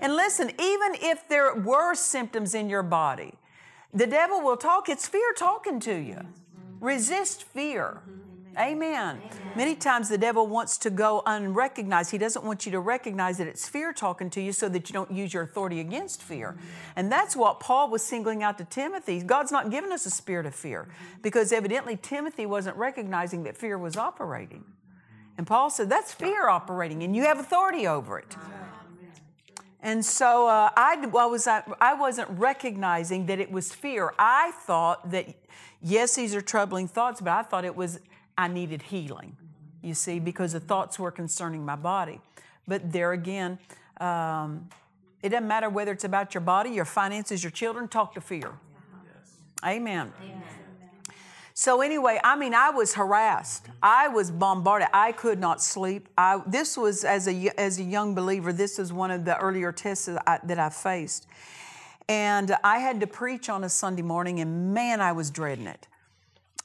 And 0.00 0.14
listen, 0.14 0.50
even 0.50 0.94
if 1.00 1.28
there 1.28 1.52
were 1.54 1.94
symptoms 1.94 2.54
in 2.54 2.70
your 2.70 2.84
body, 2.84 3.34
the 3.92 4.06
devil 4.06 4.40
will 4.40 4.56
talk. 4.56 4.88
It's 4.88 5.08
fear 5.08 5.32
talking 5.36 5.80
to 5.80 5.94
you. 5.94 6.20
Resist 6.80 7.42
fear. 7.42 8.02
Amen. 8.58 9.16
Amen. 9.16 9.20
Many 9.56 9.74
times 9.74 10.08
the 10.08 10.18
devil 10.18 10.46
wants 10.46 10.78
to 10.78 10.90
go 10.90 11.22
unrecognized. 11.26 12.10
He 12.10 12.18
doesn't 12.18 12.44
want 12.44 12.66
you 12.66 12.72
to 12.72 12.80
recognize 12.80 13.38
that 13.38 13.46
it's 13.46 13.68
fear 13.68 13.92
talking 13.92 14.30
to 14.30 14.40
you 14.40 14.52
so 14.52 14.68
that 14.68 14.88
you 14.88 14.92
don't 14.92 15.10
use 15.10 15.32
your 15.32 15.42
authority 15.42 15.80
against 15.80 16.22
fear. 16.22 16.52
Mm-hmm. 16.52 16.66
And 16.96 17.12
that's 17.12 17.36
what 17.36 17.60
Paul 17.60 17.90
was 17.90 18.04
singling 18.04 18.42
out 18.42 18.58
to 18.58 18.64
Timothy. 18.64 19.20
God's 19.22 19.52
not 19.52 19.70
given 19.70 19.92
us 19.92 20.06
a 20.06 20.10
spirit 20.10 20.46
of 20.46 20.54
fear 20.54 20.88
mm-hmm. 20.88 21.22
because 21.22 21.52
evidently 21.52 21.96
Timothy 21.96 22.46
wasn't 22.46 22.76
recognizing 22.76 23.44
that 23.44 23.56
fear 23.56 23.78
was 23.78 23.96
operating. 23.96 24.60
Mm-hmm. 24.60 25.38
And 25.38 25.46
Paul 25.46 25.70
said, 25.70 25.88
That's 25.88 26.12
fear 26.12 26.48
operating, 26.48 27.02
and 27.02 27.16
you 27.16 27.22
have 27.22 27.38
authority 27.38 27.86
over 27.86 28.18
it. 28.18 28.36
And 29.82 30.04
so 30.04 30.46
uh, 30.46 30.70
I, 30.76 31.02
I, 31.02 31.26
was, 31.26 31.48
I 31.48 31.94
wasn't 31.94 32.28
recognizing 32.38 33.26
that 33.26 33.40
it 33.40 33.50
was 33.50 33.72
fear. 33.72 34.12
I 34.18 34.52
thought 34.66 35.10
that, 35.10 35.34
yes, 35.80 36.16
these 36.16 36.34
are 36.34 36.42
troubling 36.42 36.86
thoughts, 36.86 37.20
but 37.20 37.30
I 37.30 37.42
thought 37.42 37.64
it 37.64 37.74
was 37.74 38.00
I 38.36 38.48
needed 38.48 38.82
healing, 38.82 39.36
you 39.82 39.94
see, 39.94 40.18
because 40.20 40.52
the 40.52 40.60
thoughts 40.60 40.98
were 40.98 41.10
concerning 41.10 41.64
my 41.64 41.76
body. 41.76 42.20
But 42.66 42.92
there 42.92 43.12
again, 43.12 43.58
um, 44.00 44.68
it 45.22 45.30
doesn't 45.30 45.48
matter 45.48 45.68
whether 45.68 45.92
it's 45.92 46.04
about 46.04 46.34
your 46.34 46.40
body, 46.40 46.70
your 46.70 46.84
finances, 46.84 47.42
your 47.42 47.50
children, 47.50 47.88
talk 47.88 48.14
to 48.14 48.20
fear. 48.20 48.52
Yes. 49.04 49.36
Amen. 49.64 50.12
Amen. 50.22 50.42
So 51.60 51.82
anyway, 51.82 52.18
I 52.24 52.36
mean, 52.36 52.54
I 52.54 52.70
was 52.70 52.94
harassed. 52.94 53.66
I 53.82 54.08
was 54.08 54.30
bombarded. 54.30 54.88
I 54.94 55.12
could 55.12 55.38
not 55.38 55.60
sleep. 55.60 56.08
I, 56.16 56.40
this 56.46 56.74
was 56.74 57.04
as 57.04 57.28
a 57.28 57.50
as 57.60 57.78
a 57.78 57.82
young 57.82 58.14
believer. 58.14 58.50
This 58.50 58.78
was 58.78 58.94
one 58.94 59.10
of 59.10 59.26
the 59.26 59.36
earlier 59.36 59.70
tests 59.70 60.06
that 60.06 60.22
I, 60.26 60.38
that 60.44 60.58
I 60.58 60.70
faced, 60.70 61.26
and 62.08 62.56
I 62.64 62.78
had 62.78 62.98
to 63.00 63.06
preach 63.06 63.50
on 63.50 63.62
a 63.62 63.68
Sunday 63.68 64.00
morning, 64.00 64.40
and 64.40 64.72
man, 64.72 65.02
I 65.02 65.12
was 65.12 65.30
dreading 65.30 65.66
it. 65.66 65.86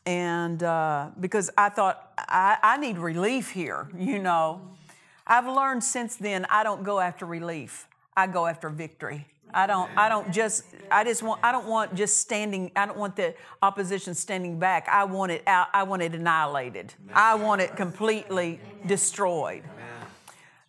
And 0.06 0.62
uh, 0.62 1.10
because 1.20 1.50
I 1.58 1.70
thought 1.70 2.12
I, 2.18 2.58
I 2.62 2.78
need 2.78 2.98
relief 2.98 3.52
here, 3.52 3.90
you 3.98 4.20
know. 4.20 4.62
I've 5.28 5.48
learned 5.48 5.84
since 5.84 6.16
then 6.16 6.46
I 6.50 6.64
don't 6.64 6.84
go 6.84 7.00
after 7.00 7.26
relief. 7.26 7.88
I 8.16 8.28
go 8.28 8.46
after 8.46 8.70
victory. 8.70 9.26
I 9.54 9.68
don't 9.68 9.90
I 9.98 10.10
don't 10.10 10.32
just 10.32 10.66
I 10.92 11.04
just 11.04 11.24
want 11.24 11.40
I 11.44 11.52
don't 11.52 11.68
want 11.68 11.96
just 11.96 12.20
standing 12.20 12.72
I 12.76 12.86
don't 12.86 12.98
want 12.98 13.16
the 13.16 13.34
opposition 13.62 14.14
standing 14.14 14.60
back. 14.60 14.88
I 14.90 15.06
want 15.06 15.32
it 15.32 15.44
out 15.48 15.68
I 15.74 15.84
want 15.84 16.02
it 16.02 16.14
annihilated. 16.14 16.94
I 17.14 17.36
want 17.36 17.62
it 17.62 17.76
completely 17.76 18.60
destroyed. 18.86 19.64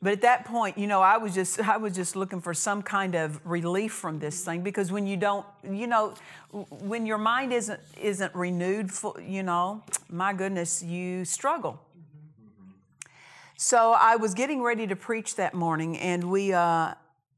But 0.03 0.13
at 0.13 0.21
that 0.23 0.45
point, 0.45 0.77
you 0.77 0.87
know, 0.87 1.01
I 1.01 1.17
was 1.17 1.35
just 1.35 1.61
I 1.69 1.77
was 1.77 1.95
just 1.95 2.17
looking 2.17 2.41
for 2.41 2.55
some 2.55 2.83
kind 2.83 3.15
of 3.15 3.41
relief 3.45 3.93
from 3.93 4.19
this 4.19 4.45
thing 4.45 4.63
because 4.63 4.93
when 4.93 5.07
you 5.07 5.17
don't, 5.17 5.47
you 5.69 5.87
know, 5.87 6.15
when 6.53 7.07
your 7.07 7.19
mind 7.19 7.53
isn't 7.53 7.81
isn't 8.01 8.35
renewed, 8.35 8.91
you 9.27 9.43
know, 9.43 9.83
my 10.11 10.33
goodness, 10.33 10.83
you 10.83 11.25
struggle. 11.25 11.81
So 13.59 13.93
I 13.99 14.17
was 14.17 14.35
getting 14.35 14.63
ready 14.63 14.87
to 14.87 14.97
preach 14.97 15.37
that 15.37 15.55
morning, 15.55 15.97
and 15.99 16.31
we. 16.31 16.53
Uh, 16.53 16.95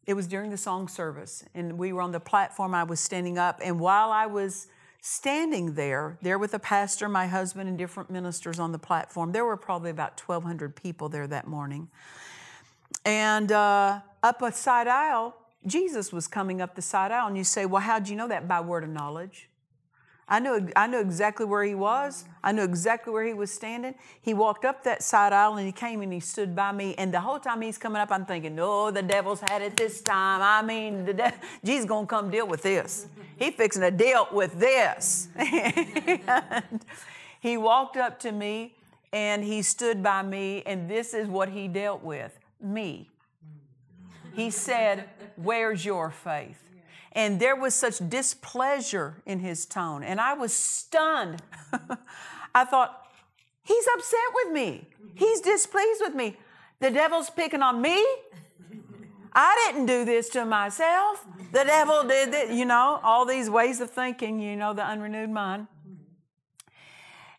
it 0.06 0.14
was 0.14 0.26
during 0.26 0.50
the 0.50 0.56
song 0.56 0.88
service, 0.88 1.44
and 1.54 1.76
we 1.76 1.92
were 1.92 2.00
on 2.00 2.12
the 2.12 2.18
platform. 2.18 2.74
I 2.74 2.82
was 2.82 2.98
standing 2.98 3.36
up, 3.36 3.60
and 3.62 3.78
while 3.78 4.10
I 4.10 4.24
was 4.24 4.66
standing 5.02 5.74
there, 5.74 6.16
there 6.22 6.38
with 6.38 6.52
the 6.52 6.58
pastor, 6.58 7.10
my 7.10 7.26
husband, 7.26 7.68
and 7.68 7.76
different 7.76 8.08
ministers 8.08 8.58
on 8.58 8.72
the 8.72 8.78
platform, 8.78 9.32
there 9.32 9.44
were 9.44 9.58
probably 9.58 9.90
about 9.90 10.18
1,200 10.18 10.74
people 10.74 11.10
there 11.10 11.26
that 11.26 11.46
morning. 11.46 11.88
And 13.04 13.52
uh, 13.52 14.00
up 14.22 14.42
a 14.42 14.52
side 14.52 14.88
aisle, 14.88 15.36
Jesus 15.66 16.12
was 16.12 16.26
coming 16.26 16.60
up 16.60 16.74
the 16.74 16.82
side 16.82 17.12
aisle, 17.12 17.28
and 17.28 17.36
you 17.36 17.44
say, 17.44 17.66
Well, 17.66 17.82
how'd 17.82 18.08
you 18.08 18.16
know 18.16 18.28
that? 18.28 18.48
By 18.48 18.60
word 18.60 18.84
of 18.84 18.90
knowledge. 18.90 19.48
I 20.30 20.40
knew, 20.40 20.68
I 20.76 20.86
knew 20.86 21.00
exactly 21.00 21.46
where 21.46 21.64
he 21.64 21.74
was. 21.74 22.26
I 22.44 22.52
knew 22.52 22.62
exactly 22.62 23.12
where 23.12 23.24
he 23.24 23.32
was 23.32 23.50
standing. 23.50 23.94
He 24.20 24.34
walked 24.34 24.66
up 24.66 24.84
that 24.84 25.02
side 25.02 25.32
aisle 25.32 25.56
and 25.56 25.64
he 25.64 25.72
came 25.72 26.02
and 26.02 26.12
he 26.12 26.20
stood 26.20 26.54
by 26.54 26.70
me. 26.70 26.94
And 26.98 27.14
the 27.14 27.20
whole 27.20 27.38
time 27.38 27.62
he's 27.62 27.78
coming 27.78 28.00
up, 28.00 28.12
I'm 28.12 28.26
thinking, 28.26 28.54
no, 28.54 28.90
the 28.90 29.00
devil's 29.00 29.40
had 29.40 29.62
it 29.62 29.78
this 29.78 30.02
time. 30.02 30.42
I 30.42 30.60
mean, 30.60 31.06
the 31.06 31.14
de- 31.14 31.34
Jesus 31.64 31.86
going 31.86 32.06
to 32.06 32.10
come 32.10 32.30
deal 32.30 32.46
with 32.46 32.62
this. 32.62 33.06
He 33.38 33.50
fixing 33.52 33.80
to 33.80 33.90
deal 33.90 34.28
with 34.30 34.58
this. 34.58 35.28
And 35.38 36.84
he 37.40 37.56
walked 37.56 37.96
up 37.96 38.20
to 38.20 38.32
me 38.32 38.74
and 39.12 39.42
he 39.42 39.62
stood 39.62 40.02
by 40.02 40.22
me, 40.22 40.62
and 40.66 40.90
this 40.90 41.14
is 41.14 41.28
what 41.28 41.48
he 41.48 41.68
dealt 41.68 42.02
with 42.02 42.37
me. 42.60 43.08
He 44.34 44.50
said, 44.50 45.08
Where's 45.36 45.84
your 45.84 46.10
faith? 46.10 46.62
And 47.12 47.40
there 47.40 47.56
was 47.56 47.74
such 47.74 47.98
displeasure 48.08 49.22
in 49.26 49.40
his 49.40 49.66
tone. 49.66 50.02
And 50.04 50.20
I 50.20 50.34
was 50.34 50.52
stunned. 50.52 51.42
I 52.54 52.64
thought, 52.64 53.06
he's 53.62 53.86
upset 53.96 54.20
with 54.34 54.52
me. 54.52 54.88
He's 55.14 55.40
displeased 55.40 56.00
with 56.00 56.14
me. 56.14 56.36
The 56.80 56.90
devil's 56.90 57.30
picking 57.30 57.62
on 57.62 57.80
me. 57.82 58.04
I 59.32 59.66
didn't 59.66 59.86
do 59.86 60.04
this 60.04 60.28
to 60.30 60.44
myself. 60.44 61.24
The 61.52 61.64
devil 61.64 62.04
did 62.04 62.32
it, 62.34 62.50
you 62.50 62.64
know, 62.64 63.00
all 63.02 63.24
these 63.24 63.48
ways 63.50 63.80
of 63.80 63.90
thinking, 63.90 64.40
you 64.40 64.56
know, 64.56 64.74
the 64.74 64.84
unrenewed 64.84 65.30
mind. 65.30 65.66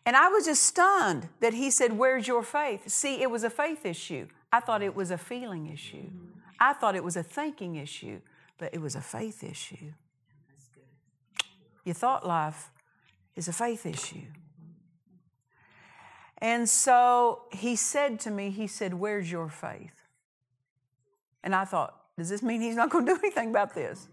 And 0.04 0.16
I 0.16 0.28
was 0.28 0.46
just 0.46 0.62
stunned 0.62 1.28
that 1.40 1.54
he 1.54 1.70
said, 1.70 1.96
Where's 1.96 2.26
your 2.26 2.42
faith? 2.42 2.88
See, 2.88 3.22
it 3.22 3.30
was 3.30 3.44
a 3.44 3.50
faith 3.50 3.84
issue. 3.84 4.28
I 4.52 4.60
thought 4.60 4.82
it 4.82 4.94
was 4.94 5.10
a 5.10 5.18
feeling 5.18 5.68
issue. 5.68 6.10
I 6.58 6.72
thought 6.72 6.94
it 6.94 7.04
was 7.04 7.16
a 7.16 7.22
thinking 7.22 7.76
issue 7.76 8.20
but 8.60 8.74
it 8.74 8.80
was 8.80 8.94
a 8.94 9.00
faith 9.00 9.42
issue. 9.42 9.92
Your 11.84 11.94
thought 11.94 12.26
life 12.26 12.70
is 13.34 13.48
a 13.48 13.52
faith 13.54 13.86
issue. 13.86 14.26
And 16.38 16.68
so 16.68 17.42
he 17.52 17.74
said 17.74 18.20
to 18.20 18.30
me, 18.30 18.50
he 18.50 18.66
said, 18.66 18.94
Where's 18.94 19.32
your 19.32 19.48
faith? 19.48 19.94
And 21.42 21.54
I 21.54 21.64
thought, 21.64 21.96
Does 22.18 22.28
this 22.28 22.42
mean 22.42 22.60
he's 22.60 22.76
not 22.76 22.90
going 22.90 23.06
to 23.06 23.14
do 23.14 23.18
anything 23.18 23.48
about 23.48 23.74
this? 23.74 24.08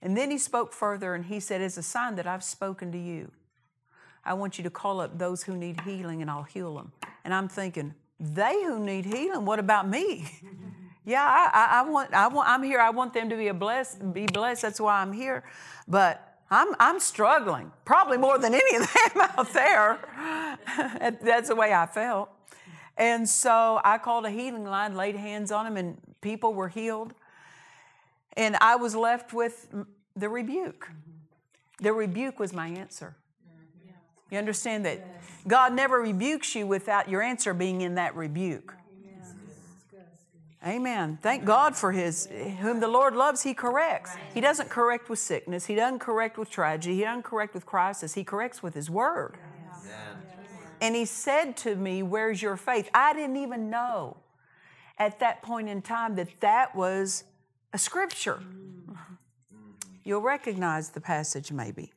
And 0.00 0.16
then 0.16 0.30
he 0.30 0.38
spoke 0.38 0.72
further 0.72 1.14
and 1.14 1.26
he 1.26 1.40
said, 1.40 1.60
As 1.60 1.76
a 1.76 1.82
sign 1.82 2.14
that 2.14 2.28
I've 2.28 2.44
spoken 2.44 2.92
to 2.92 2.98
you. 2.98 3.32
I 4.24 4.34
want 4.34 4.56
you 4.56 4.64
to 4.64 4.70
call 4.70 5.00
up 5.00 5.18
those 5.18 5.42
who 5.42 5.56
need 5.56 5.80
healing 5.80 6.22
and 6.22 6.30
I'll 6.30 6.44
heal 6.44 6.76
them. 6.76 6.92
And 7.24 7.34
I'm 7.34 7.48
thinking, 7.48 7.94
They 8.20 8.62
who 8.62 8.78
need 8.78 9.06
healing, 9.06 9.44
what 9.46 9.58
about 9.58 9.88
me? 9.88 10.30
Yeah, 11.02 11.24
I, 11.24 11.80
I, 11.80 11.88
want, 11.88 12.12
I 12.12 12.28
want, 12.28 12.48
I'm 12.48 12.62
here. 12.62 12.78
I 12.78 12.90
want 12.90 13.14
them 13.14 13.30
to 13.30 13.36
be 13.36 13.48
a 13.48 13.54
blessed, 13.54 14.12
be 14.12 14.26
blessed. 14.26 14.62
That's 14.62 14.78
why 14.78 15.00
I'm 15.00 15.12
here. 15.12 15.42
But 15.88 16.38
I'm, 16.50 16.68
I'm 16.78 17.00
struggling, 17.00 17.72
probably 17.84 18.18
more 18.18 18.38
than 18.38 18.54
any 18.54 18.76
of 18.76 18.82
them 18.82 19.28
out 19.38 19.52
there. 19.52 19.98
That's 21.22 21.48
the 21.48 21.56
way 21.56 21.72
I 21.72 21.86
felt. 21.86 22.28
And 22.96 23.28
so 23.28 23.80
I 23.82 23.98
called 23.98 24.26
a 24.26 24.30
healing 24.30 24.64
line, 24.64 24.94
laid 24.94 25.16
hands 25.16 25.50
on 25.50 25.64
them, 25.64 25.76
and 25.76 25.96
people 26.20 26.52
were 26.52 26.68
healed. 26.68 27.14
And 28.36 28.56
I 28.60 28.76
was 28.76 28.94
left 28.94 29.32
with 29.32 29.68
the 30.14 30.28
rebuke. 30.28 30.90
The 31.80 31.92
rebuke 31.92 32.38
was 32.38 32.52
my 32.52 32.68
answer. 32.68 33.16
You 34.30 34.38
understand 34.38 34.84
that 34.86 35.04
God 35.46 35.72
never 35.72 36.00
rebukes 36.00 36.54
you 36.54 36.66
without 36.66 37.08
your 37.08 37.22
answer 37.22 37.54
being 37.54 37.80
in 37.80 37.94
that 37.96 38.14
rebuke. 38.14 38.74
Amen. 40.66 41.18
Thank 41.22 41.46
God 41.46 41.74
for 41.74 41.90
his, 41.90 42.28
whom 42.60 42.80
the 42.80 42.88
Lord 42.88 43.16
loves, 43.16 43.42
he 43.42 43.54
corrects. 43.54 44.14
He 44.34 44.42
doesn't 44.42 44.68
correct 44.68 45.08
with 45.08 45.18
sickness. 45.18 45.64
He 45.64 45.74
doesn't 45.74 46.00
correct 46.00 46.36
with 46.36 46.50
tragedy. 46.50 46.96
He 46.96 47.02
doesn't 47.02 47.22
correct 47.22 47.54
with 47.54 47.64
crisis. 47.64 48.12
He 48.12 48.24
corrects 48.24 48.62
with 48.62 48.74
his 48.74 48.90
word. 48.90 49.38
And 50.82 50.94
he 50.94 51.06
said 51.06 51.56
to 51.58 51.76
me, 51.76 52.02
Where's 52.02 52.42
your 52.42 52.56
faith? 52.56 52.90
I 52.92 53.14
didn't 53.14 53.36
even 53.36 53.70
know 53.70 54.18
at 54.98 55.18
that 55.20 55.42
point 55.42 55.68
in 55.68 55.80
time 55.80 56.16
that 56.16 56.28
that 56.40 56.76
was 56.76 57.24
a 57.72 57.78
scripture. 57.78 58.40
You'll 60.04 60.20
recognize 60.20 60.90
the 60.90 61.00
passage 61.00 61.52
maybe. 61.52 61.92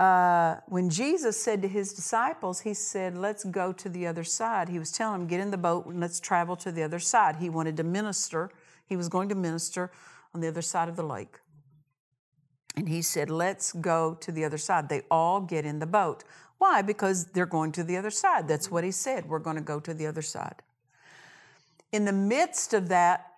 Uh, 0.00 0.58
when 0.68 0.88
Jesus 0.88 1.38
said 1.38 1.60
to 1.60 1.68
his 1.68 1.92
disciples, 1.92 2.60
He 2.60 2.72
said, 2.72 3.18
Let's 3.18 3.44
go 3.44 3.70
to 3.74 3.88
the 3.90 4.06
other 4.06 4.24
side. 4.24 4.70
He 4.70 4.78
was 4.78 4.90
telling 4.90 5.20
them, 5.20 5.28
Get 5.28 5.40
in 5.40 5.50
the 5.50 5.58
boat 5.58 5.84
and 5.84 6.00
let's 6.00 6.20
travel 6.20 6.56
to 6.56 6.72
the 6.72 6.82
other 6.82 6.98
side. 6.98 7.36
He 7.36 7.50
wanted 7.50 7.76
to 7.76 7.84
minister. 7.84 8.50
He 8.86 8.96
was 8.96 9.10
going 9.10 9.28
to 9.28 9.34
minister 9.34 9.90
on 10.34 10.40
the 10.40 10.48
other 10.48 10.62
side 10.62 10.88
of 10.88 10.96
the 10.96 11.02
lake. 11.02 11.36
And 12.76 12.88
he 12.88 13.02
said, 13.02 13.28
Let's 13.28 13.74
go 13.74 14.16
to 14.22 14.32
the 14.32 14.42
other 14.42 14.56
side. 14.56 14.88
They 14.88 15.02
all 15.10 15.42
get 15.42 15.66
in 15.66 15.80
the 15.80 15.86
boat. 15.86 16.24
Why? 16.56 16.80
Because 16.80 17.26
they're 17.26 17.44
going 17.44 17.72
to 17.72 17.84
the 17.84 17.98
other 17.98 18.10
side. 18.10 18.48
That's 18.48 18.70
what 18.70 18.84
he 18.84 18.92
said. 18.92 19.28
We're 19.28 19.38
going 19.38 19.56
to 19.56 19.62
go 19.62 19.80
to 19.80 19.92
the 19.92 20.06
other 20.06 20.22
side. 20.22 20.62
In 21.92 22.06
the 22.06 22.12
midst 22.12 22.72
of 22.72 22.88
that 22.88 23.32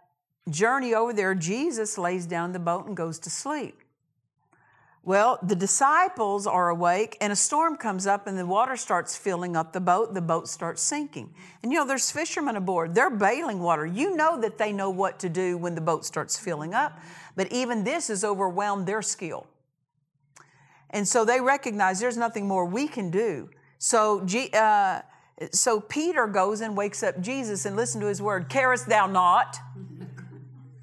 journey 0.49 0.95
over 0.95 1.13
there, 1.13 1.35
Jesus 1.35 1.99
lays 1.99 2.25
down 2.25 2.53
the 2.53 2.61
boat 2.61 2.87
and 2.87 2.97
goes 2.97 3.19
to 3.19 3.31
sleep. 3.31 3.82
Well, 5.05 5.41
the 5.43 5.57
disciples 5.57 6.47
are 6.47 6.69
awake 6.69 7.17
and 7.21 7.33
a 7.33 7.37
storm 7.37 7.77
comes 7.77 8.07
up 8.07 8.29
and 8.29 8.39
the 8.39 8.47
water 8.47 8.77
starts 8.77 9.17
filling 9.17 9.57
up 9.57 9.73
the 9.73 9.81
boat. 9.81 10.15
The 10.15 10.21
boat 10.21 10.49
starts 10.49 10.81
sinking. 10.81 11.35
And 11.63 11.73
you 11.73 11.79
know, 11.79 11.87
there's 11.87 12.13
fishermen 12.13 12.55
aboard. 12.55 12.95
They're 12.95 13.11
bailing 13.11 13.59
water. 13.59 13.85
You 13.85 14.15
know 14.15 14.41
that 14.41 14.59
they 14.59 14.73
know 14.73 14.91
what 14.91 15.19
to 15.21 15.29
do 15.29 15.59
when 15.59 15.75
the 15.75 15.81
boat 15.81 16.05
starts 16.05 16.39
filling 16.39 16.73
up, 16.73 17.01
but 17.35 17.51
even 17.51 17.83
this 17.83 18.09
has 18.09 18.23
overwhelmed 18.23 18.87
their 18.87 19.03
skill. 19.03 19.49
And 20.91 21.09
so 21.09 21.25
they 21.25 21.41
recognize 21.41 21.99
there's 21.99 22.17
nothing 22.17 22.47
more 22.47 22.65
we 22.65 22.87
can 22.87 23.11
do. 23.11 23.51
So, 23.79 24.25
uh, 24.55 25.01
so 25.51 25.81
Peter 25.81 26.29
goes 26.29 26.61
and 26.61 26.77
wakes 26.77 27.03
up 27.03 27.21
Jesus 27.21 27.67
and 27.67 27.75
listen 27.75 28.01
to 28.03 28.07
his 28.07 28.23
word. 28.23 28.49
Carest 28.49 28.89
thou 28.89 29.09
not? 29.09 29.57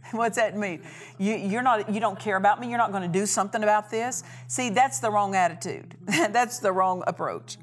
What's 0.11 0.37
that 0.37 0.57
mean? 0.57 0.81
You, 1.17 1.35
you're 1.35 1.61
not, 1.61 1.93
you 1.93 1.99
don't 1.99 2.19
care 2.19 2.37
about 2.37 2.59
me. 2.59 2.69
You're 2.69 2.77
not 2.77 2.91
going 2.91 3.03
to 3.03 3.19
do 3.19 3.25
something 3.25 3.63
about 3.63 3.89
this. 3.89 4.23
See, 4.47 4.69
that's 4.69 4.99
the 4.99 5.11
wrong 5.11 5.35
attitude. 5.35 5.95
that's 6.05 6.59
the 6.59 6.71
wrong 6.71 7.03
approach. 7.07 7.57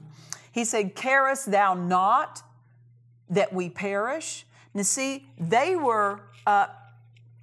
He 0.53 0.65
said, 0.65 0.95
Carest 0.95 1.51
thou 1.51 1.75
not 1.75 2.43
that 3.29 3.53
we 3.53 3.69
perish? 3.69 4.47
Now, 4.75 4.83
see, 4.83 5.27
they 5.39 5.77
were 5.77 6.21
uh, 6.47 6.67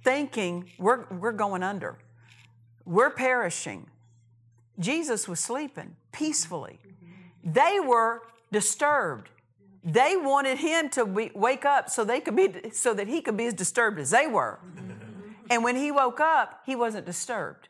thinking, 0.02 0.70
we're, 0.78 1.04
we're 1.10 1.32
going 1.32 1.62
under, 1.62 1.98
we're 2.84 3.10
perishing. 3.10 3.88
Jesus 4.78 5.28
was 5.28 5.40
sleeping 5.40 5.96
peacefully. 6.12 6.80
They 7.44 7.78
were 7.84 8.22
disturbed. 8.50 9.28
They 9.84 10.16
wanted 10.16 10.58
him 10.58 10.88
to 10.90 11.04
be, 11.04 11.30
wake 11.34 11.66
up 11.66 11.90
so 11.90 12.04
they 12.04 12.20
could 12.20 12.34
be 12.34 12.70
so 12.72 12.94
that 12.94 13.06
he 13.06 13.20
could 13.20 13.36
be 13.36 13.44
as 13.44 13.54
disturbed 13.54 13.98
as 13.98 14.10
they 14.10 14.26
were. 14.26 14.58
And 15.50 15.62
when 15.62 15.76
he 15.76 15.90
woke 15.90 16.20
up, 16.20 16.62
he 16.64 16.74
wasn't 16.74 17.04
disturbed. 17.04 17.68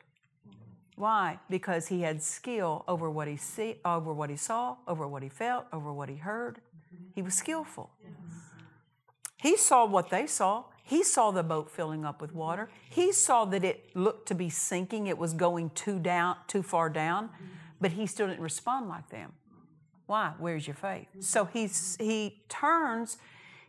Why? 0.97 1.41
Because 1.51 1.89
he 1.89 2.03
had 2.03 2.23
skill 2.23 2.85
over 2.87 3.11
what 3.11 3.27
he 3.27 3.37
see, 3.37 3.77
over 3.85 4.13
what 4.13 4.31
he 4.31 4.37
saw, 4.37 4.77
over 4.87 5.09
what 5.09 5.25
he 5.25 5.29
felt, 5.29 5.67
over 5.73 5.93
what 5.93 6.09
he 6.09 6.17
heard. 6.17 6.61
He 7.17 7.23
was 7.23 7.35
skillful. 7.35 7.91
He 9.43 9.57
saw 9.57 9.85
what 9.85 10.11
they 10.11 10.27
saw. 10.29 10.65
He 10.85 11.03
saw 11.03 11.33
the 11.33 11.43
boat 11.43 11.71
filling 11.71 12.05
up 12.05 12.21
with 12.21 12.33
water. 12.33 12.71
He 12.89 13.11
saw 13.11 13.45
that 13.47 13.65
it 13.65 13.91
looked 13.97 14.29
to 14.29 14.35
be 14.35 14.51
sinking. 14.51 15.09
It 15.09 15.19
was 15.19 15.33
going 15.33 15.71
too 15.71 15.99
down, 15.99 16.37
too 16.47 16.63
far 16.63 16.89
down, 16.89 17.31
but 17.81 17.93
he 17.93 18.07
still 18.07 18.29
didn't 18.29 18.43
respond 18.43 18.89
like 18.89 19.09
them. 19.11 19.33
Why? 20.07 20.33
Where's 20.39 20.67
your 20.67 20.77
faith? 20.77 21.07
So 21.21 21.47
he's, 21.47 21.97
he 21.99 22.43
turns, 22.49 23.17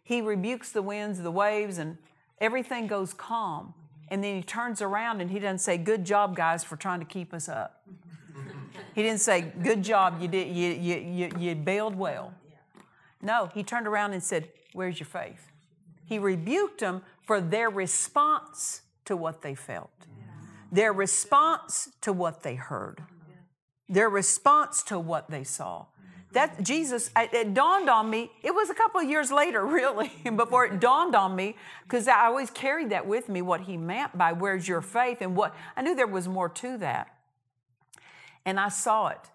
he 0.04 0.22
rebukes 0.22 0.72
the 0.72 0.82
winds, 0.82 1.22
the 1.22 1.32
waves, 1.32 1.78
and 1.78 1.98
everything 2.40 2.88
goes 2.88 3.14
calm. 3.14 3.74
And 4.10 4.24
then 4.24 4.36
he 4.36 4.44
turns 4.44 4.82
around 4.82 5.22
and 5.22 5.32
he 5.32 5.40
doesn't 5.40 5.60
say, 5.60 5.78
Good 5.78 6.06
job, 6.06 6.36
guys, 6.36 6.64
for 6.64 6.76
trying 6.76 7.00
to 7.00 7.06
keep 7.06 7.34
us 7.34 7.50
up. 7.50 7.82
he 8.94 9.02
didn't 9.02 9.22
say, 9.22 9.42
Good 9.42 9.84
job, 9.84 10.22
you, 10.22 10.28
did, 10.28 10.56
you, 10.56 10.72
you, 10.72 10.96
you, 10.98 11.32
you 11.40 11.56
bailed 11.56 11.96
well. 11.96 12.34
No, 13.22 13.50
he 13.54 13.64
turned 13.64 13.88
around 13.88 14.14
and 14.14 14.24
said, 14.24 14.50
Where's 14.74 15.00
your 15.00 15.08
faith? 15.08 15.52
He 16.06 16.20
rebuked 16.20 16.82
them 16.82 17.02
for 17.24 17.42
their 17.42 17.70
response 17.70 18.82
to 19.06 19.16
what 19.16 19.42
they 19.42 19.56
felt, 19.56 20.06
their 20.72 20.94
response 20.94 21.90
to 22.02 22.14
what 22.14 22.44
they 22.44 22.56
heard, 22.56 23.02
their 23.90 24.10
response 24.10 24.84
to 24.84 25.00
what 25.00 25.30
they 25.30 25.44
saw. 25.44 25.86
That 26.36 26.62
Jesus, 26.62 27.10
it 27.16 27.54
dawned 27.54 27.90
on 27.90 28.10
me. 28.10 28.30
It 28.44 28.54
was 28.54 28.70
a 28.70 28.74
couple 28.74 29.00
of 29.00 29.10
years 29.10 29.32
later, 29.32 29.66
really, 29.80 30.12
before 30.36 30.66
it 30.66 30.80
dawned 30.80 31.16
on 31.16 31.36
me, 31.36 31.56
because 31.84 32.08
I 32.08 32.26
always 32.26 32.50
carried 32.50 32.90
that 32.92 33.08
with 33.08 33.30
me. 33.30 33.42
What 33.42 33.62
he 33.62 33.78
meant 33.78 34.18
by 34.18 34.34
"Where's 34.34 34.68
your 34.68 34.82
faith?" 34.82 35.20
and 35.22 35.36
what 35.36 35.56
I 35.76 35.82
knew 35.82 35.96
there 35.96 36.08
was 36.08 36.28
more 36.28 36.50
to 36.50 36.78
that, 36.80 37.08
and 38.46 38.60
I 38.60 38.70
saw 38.70 39.08
it 39.08 39.30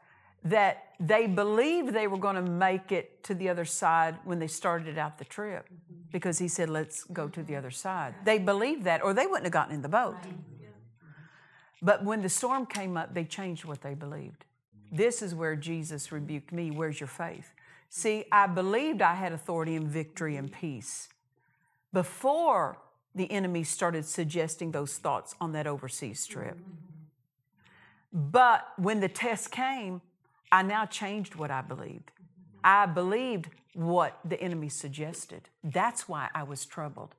that 0.45 0.85
they 0.99 1.27
believed 1.27 1.95
they 1.95 2.07
were 2.07 2.19
going 2.19 2.37
to 2.37 2.43
make 2.43 2.93
it 2.93 3.23
to 3.25 3.35
the 3.35 3.49
other 3.49 3.65
side 3.65 4.17
when 4.25 4.39
they 4.39 4.47
started 4.47 4.99
out 4.99 5.19
the 5.19 5.25
trip 5.25 5.69
because 6.13 6.39
he 6.39 6.49
said, 6.49 6.69
Let's 6.69 7.05
go 7.05 7.29
to 7.29 7.43
the 7.43 7.57
other 7.57 7.71
side. 7.71 8.15
They 8.25 8.39
believed 8.39 8.85
that, 8.85 9.03
or 9.03 9.15
they 9.15 9.27
wouldn't 9.27 9.45
have 9.45 9.53
gotten 9.53 9.75
in 9.75 9.83
the 9.83 9.89
boat. 9.89 10.17
But 11.83 12.05
when 12.05 12.21
the 12.21 12.29
storm 12.29 12.67
came 12.67 12.97
up, 12.97 13.15
they 13.15 13.25
changed 13.25 13.65
what 13.65 13.81
they 13.81 13.95
believed. 13.95 14.45
This 14.91 15.23
is 15.23 15.35
where 15.35 15.57
Jesus 15.57 16.11
rebuked 16.11 16.53
me. 16.53 16.71
Where's 16.71 17.01
your 17.01 17.07
faith? 17.07 17.53
See, 17.89 18.25
I 18.31 18.47
believed 18.47 19.03
I 19.03 19.15
had 19.15 19.33
authority 19.33 19.77
and 19.77 19.89
victory 19.89 20.37
and 20.37 20.53
peace 20.53 21.09
before 21.93 22.79
the 23.15 23.31
enemy 23.31 23.65
started 23.65 24.05
suggesting 24.05 24.71
those 24.71 24.97
thoughts 24.97 25.35
on 25.41 25.53
that 25.53 25.67
overseas 25.67 26.27
trip. 26.27 26.59
But 28.13 28.67
when 28.77 29.01
the 29.01 29.09
test 29.09 29.51
came, 29.51 30.01
I 30.53 30.63
now 30.63 30.87
changed 30.87 31.35
what 31.35 31.51
I 31.51 31.63
believed. 31.63 32.11
I 32.63 32.87
believed 32.87 33.49
what 33.75 34.19
the 34.25 34.41
enemy 34.41 34.69
suggested. 34.69 35.49
That's 35.63 36.09
why 36.09 36.29
I 36.35 36.43
was 36.43 36.67
troubled. 36.67 37.15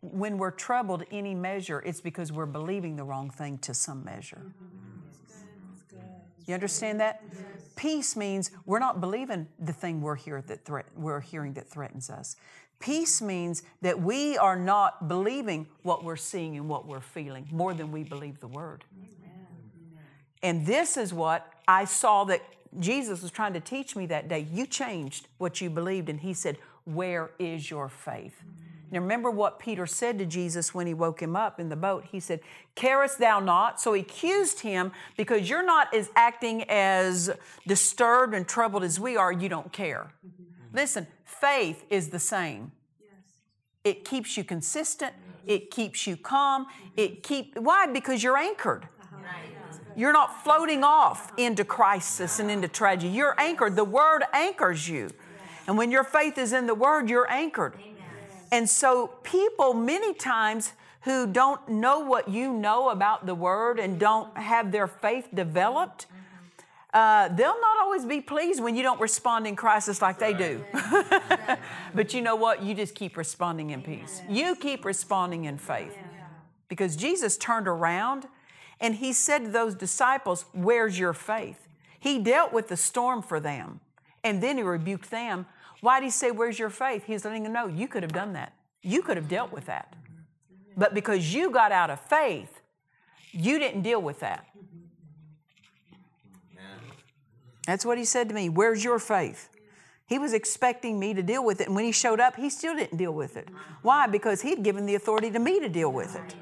When 0.00 0.38
we're 0.38 0.50
troubled 0.50 1.04
any 1.10 1.34
measure, 1.34 1.80
it's 1.84 2.00
because 2.00 2.32
we're 2.32 2.46
believing 2.46 2.96
the 2.96 3.04
wrong 3.04 3.30
thing 3.30 3.58
to 3.58 3.74
some 3.74 4.04
measure. 4.04 4.52
You 6.48 6.54
understand 6.54 6.98
that? 7.00 7.22
Peace 7.76 8.16
means 8.16 8.50
we're 8.64 8.78
not 8.78 9.00
believing 9.00 9.46
the 9.60 9.72
thing 9.72 10.00
we're, 10.00 10.16
here 10.16 10.42
that 10.48 10.64
threat, 10.64 10.86
we're 10.96 11.20
hearing 11.20 11.52
that 11.52 11.68
threatens 11.68 12.10
us. 12.10 12.36
Peace 12.80 13.20
means 13.20 13.62
that 13.82 14.00
we 14.00 14.38
are 14.38 14.56
not 14.56 15.08
believing 15.08 15.66
what 15.82 16.02
we're 16.02 16.16
seeing 16.16 16.56
and 16.56 16.68
what 16.68 16.86
we're 16.86 17.00
feeling 17.00 17.46
more 17.52 17.74
than 17.74 17.92
we 17.92 18.02
believe 18.02 18.40
the 18.40 18.48
word. 18.48 18.84
And 20.42 20.64
this 20.64 20.96
is 20.96 21.12
what 21.12 21.52
I 21.66 21.84
saw 21.84 22.24
that 22.24 22.40
Jesus 22.80 23.22
was 23.22 23.30
trying 23.30 23.52
to 23.52 23.60
teach 23.60 23.94
me 23.94 24.06
that 24.06 24.28
day. 24.28 24.46
You 24.50 24.66
changed 24.66 25.28
what 25.38 25.60
you 25.60 25.68
believed, 25.68 26.08
and 26.08 26.20
He 26.20 26.32
said, 26.32 26.56
Where 26.84 27.30
is 27.38 27.70
your 27.70 27.88
faith? 27.88 28.42
Now, 28.90 29.00
remember 29.00 29.30
what 29.30 29.58
Peter 29.58 29.86
said 29.86 30.18
to 30.18 30.24
Jesus 30.24 30.72
when 30.72 30.86
he 30.86 30.94
woke 30.94 31.20
him 31.20 31.36
up 31.36 31.60
in 31.60 31.68
the 31.68 31.76
boat. 31.76 32.06
He 32.10 32.20
said, 32.20 32.40
Carest 32.74 33.18
thou 33.18 33.38
not? 33.38 33.80
So 33.80 33.92
he 33.92 34.00
accused 34.00 34.60
him 34.60 34.92
because 35.16 35.48
you're 35.50 35.64
not 35.64 35.92
as 35.94 36.10
acting 36.16 36.64
as 36.70 37.30
disturbed 37.66 38.34
and 38.34 38.48
troubled 38.48 38.84
as 38.84 38.98
we 38.98 39.16
are, 39.16 39.30
you 39.30 39.48
don't 39.48 39.72
care. 39.72 40.12
Listen, 40.72 41.06
faith 41.24 41.84
is 41.90 42.08
the 42.08 42.18
same. 42.18 42.72
Yes. 43.00 43.10
It 43.84 44.04
keeps 44.04 44.36
you 44.36 44.44
consistent, 44.44 45.12
it 45.46 45.70
keeps 45.70 46.06
you 46.06 46.16
calm, 46.16 46.66
it 46.96 47.22
keep 47.22 47.58
why? 47.58 47.86
Because 47.86 48.22
you're 48.22 48.38
anchored. 48.38 48.88
Right, 49.12 49.50
You're 49.96 50.12
not 50.12 50.44
floating 50.44 50.84
off 50.84 51.32
into 51.36 51.64
crisis 51.64 52.38
and 52.38 52.50
into 52.50 52.68
tragedy. 52.68 53.12
You're 53.12 53.38
anchored. 53.38 53.76
The 53.76 53.84
Word 53.84 54.22
anchors 54.32 54.88
you. 54.88 55.10
And 55.66 55.76
when 55.76 55.90
your 55.90 56.04
faith 56.04 56.38
is 56.38 56.54
in 56.54 56.66
the 56.66 56.74
Word, 56.74 57.10
you're 57.10 57.30
anchored. 57.30 57.74
And 58.50 58.68
so, 58.68 59.08
people 59.22 59.74
many 59.74 60.14
times 60.14 60.72
who 61.02 61.26
don't 61.26 61.68
know 61.68 62.00
what 62.00 62.28
you 62.28 62.52
know 62.52 62.90
about 62.90 63.26
the 63.26 63.34
Word 63.34 63.78
and 63.78 63.98
don't 63.98 64.36
have 64.36 64.72
their 64.72 64.86
faith 64.86 65.28
developed, 65.32 66.06
uh, 66.94 67.28
they'll 67.28 67.60
not 67.60 67.78
always 67.82 68.04
be 68.04 68.20
pleased 68.20 68.62
when 68.62 68.74
you 68.74 68.82
don't 68.82 69.00
respond 69.00 69.46
in 69.46 69.54
crisis 69.54 70.00
like 70.00 70.18
they 70.18 70.32
do. 70.32 70.64
but 71.94 72.14
you 72.14 72.22
know 72.22 72.36
what? 72.36 72.62
You 72.62 72.74
just 72.74 72.94
keep 72.94 73.16
responding 73.16 73.70
in 73.70 73.82
peace. 73.82 74.22
You 74.28 74.56
keep 74.56 74.84
responding 74.84 75.44
in 75.44 75.58
faith. 75.58 75.96
Because 76.68 76.96
Jesus 76.96 77.36
turned 77.36 77.68
around 77.68 78.26
and 78.80 78.96
he 78.96 79.12
said 79.12 79.44
to 79.44 79.50
those 79.50 79.74
disciples, 79.74 80.44
Where's 80.52 80.98
your 80.98 81.12
faith? 81.12 81.68
He 81.98 82.18
dealt 82.18 82.52
with 82.52 82.68
the 82.68 82.76
storm 82.76 83.22
for 83.22 83.40
them. 83.40 83.80
And 84.24 84.42
then 84.42 84.56
he 84.56 84.62
rebuked 84.62 85.10
them. 85.10 85.46
Why 85.80 86.00
did 86.00 86.06
he 86.06 86.10
say, 86.10 86.30
Where's 86.30 86.58
your 86.58 86.70
faith? 86.70 87.04
He's 87.06 87.24
letting 87.24 87.44
them 87.44 87.52
know 87.52 87.66
you 87.66 87.88
could 87.88 88.02
have 88.02 88.12
done 88.12 88.32
that. 88.34 88.52
You 88.82 89.02
could 89.02 89.16
have 89.16 89.28
dealt 89.28 89.52
with 89.52 89.66
that. 89.66 89.94
But 90.76 90.94
because 90.94 91.34
you 91.34 91.50
got 91.50 91.72
out 91.72 91.90
of 91.90 92.00
faith, 92.00 92.60
you 93.32 93.58
didn't 93.58 93.82
deal 93.82 94.00
with 94.00 94.20
that. 94.20 94.46
That's 97.66 97.84
what 97.84 97.98
he 97.98 98.04
said 98.04 98.28
to 98.30 98.34
me. 98.34 98.48
Where's 98.48 98.82
your 98.82 98.98
faith? 98.98 99.50
He 100.06 100.18
was 100.18 100.32
expecting 100.32 100.98
me 100.98 101.12
to 101.12 101.22
deal 101.22 101.44
with 101.44 101.60
it. 101.60 101.66
And 101.66 101.76
when 101.76 101.84
he 101.84 101.92
showed 101.92 102.18
up, 102.18 102.36
he 102.36 102.48
still 102.48 102.74
didn't 102.74 102.96
deal 102.96 103.12
with 103.12 103.36
it. 103.36 103.48
Why? 103.82 104.06
Because 104.06 104.40
he'd 104.40 104.62
given 104.62 104.86
the 104.86 104.94
authority 104.94 105.30
to 105.30 105.38
me 105.38 105.60
to 105.60 105.68
deal 105.68 105.92
with 105.92 106.16
it. 106.16 106.34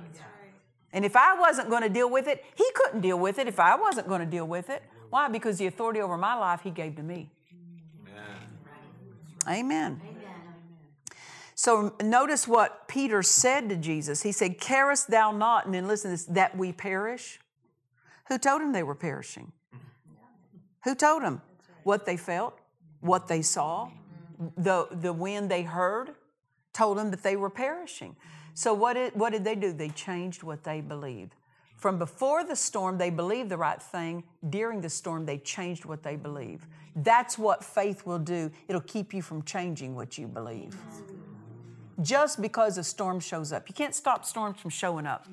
And 0.92 1.04
if 1.04 1.16
I 1.16 1.36
wasn't 1.38 1.68
going 1.68 1.82
to 1.82 1.88
deal 1.88 2.08
with 2.08 2.28
it, 2.28 2.44
he 2.54 2.64
couldn't 2.74 3.00
deal 3.00 3.18
with 3.18 3.40
it 3.40 3.48
if 3.48 3.58
I 3.58 3.74
wasn't 3.74 4.06
going 4.06 4.20
to 4.20 4.26
deal 4.26 4.46
with 4.46 4.70
it. 4.70 4.84
Why? 5.10 5.28
Because 5.28 5.58
the 5.58 5.66
authority 5.66 6.00
over 6.00 6.16
my 6.16 6.34
life 6.34 6.60
he 6.62 6.70
gave 6.70 6.94
to 6.96 7.02
me. 7.02 7.28
Amen. 9.48 10.00
Amen. 10.02 10.16
So 11.54 11.94
notice 12.02 12.46
what 12.46 12.86
Peter 12.86 13.22
said 13.22 13.68
to 13.70 13.76
Jesus. 13.76 14.22
He 14.22 14.32
said, 14.32 14.58
Carest 14.60 15.08
thou 15.08 15.32
not, 15.32 15.64
and 15.64 15.74
then 15.74 15.88
listen 15.88 16.10
to 16.10 16.16
this, 16.16 16.26
that 16.26 16.56
we 16.56 16.72
perish? 16.72 17.40
Who 18.28 18.38
told 18.38 18.60
him 18.60 18.72
they 18.72 18.82
were 18.82 18.94
perishing? 18.94 19.52
Who 20.84 20.94
told 20.94 21.22
him? 21.22 21.40
What 21.82 22.04
they 22.04 22.16
felt, 22.16 22.58
what 23.00 23.28
they 23.28 23.40
saw, 23.40 23.88
the, 24.56 24.88
the 24.90 25.12
wind 25.12 25.50
they 25.50 25.62
heard 25.62 26.10
told 26.74 26.98
them 26.98 27.10
that 27.10 27.22
they 27.22 27.36
were 27.36 27.48
perishing. 27.50 28.16
So, 28.52 28.74
what 28.74 28.94
did, 28.94 29.14
what 29.14 29.32
did 29.32 29.44
they 29.44 29.54
do? 29.54 29.72
They 29.72 29.88
changed 29.88 30.42
what 30.42 30.64
they 30.64 30.80
believed. 30.80 31.35
From 31.76 31.98
before 31.98 32.42
the 32.42 32.56
storm, 32.56 32.96
they 32.96 33.10
believed 33.10 33.50
the 33.50 33.56
right 33.58 33.80
thing. 33.80 34.24
During 34.48 34.80
the 34.80 34.88
storm, 34.88 35.26
they 35.26 35.38
changed 35.38 35.84
what 35.84 36.02
they 36.02 36.16
believe. 36.16 36.66
That's 36.96 37.38
what 37.38 37.62
faith 37.62 38.06
will 38.06 38.18
do. 38.18 38.50
It'll 38.66 38.80
keep 38.80 39.12
you 39.12 39.20
from 39.20 39.42
changing 39.42 39.94
what 39.94 40.16
you 40.16 40.26
believe. 40.26 40.74
Just 42.00 42.40
because 42.40 42.78
a 42.78 42.84
storm 42.84 43.20
shows 43.20 43.52
up. 43.52 43.68
You 43.68 43.74
can't 43.74 43.94
stop 43.94 44.24
storms 44.24 44.58
from 44.58 44.70
showing 44.70 45.06
up. 45.06 45.28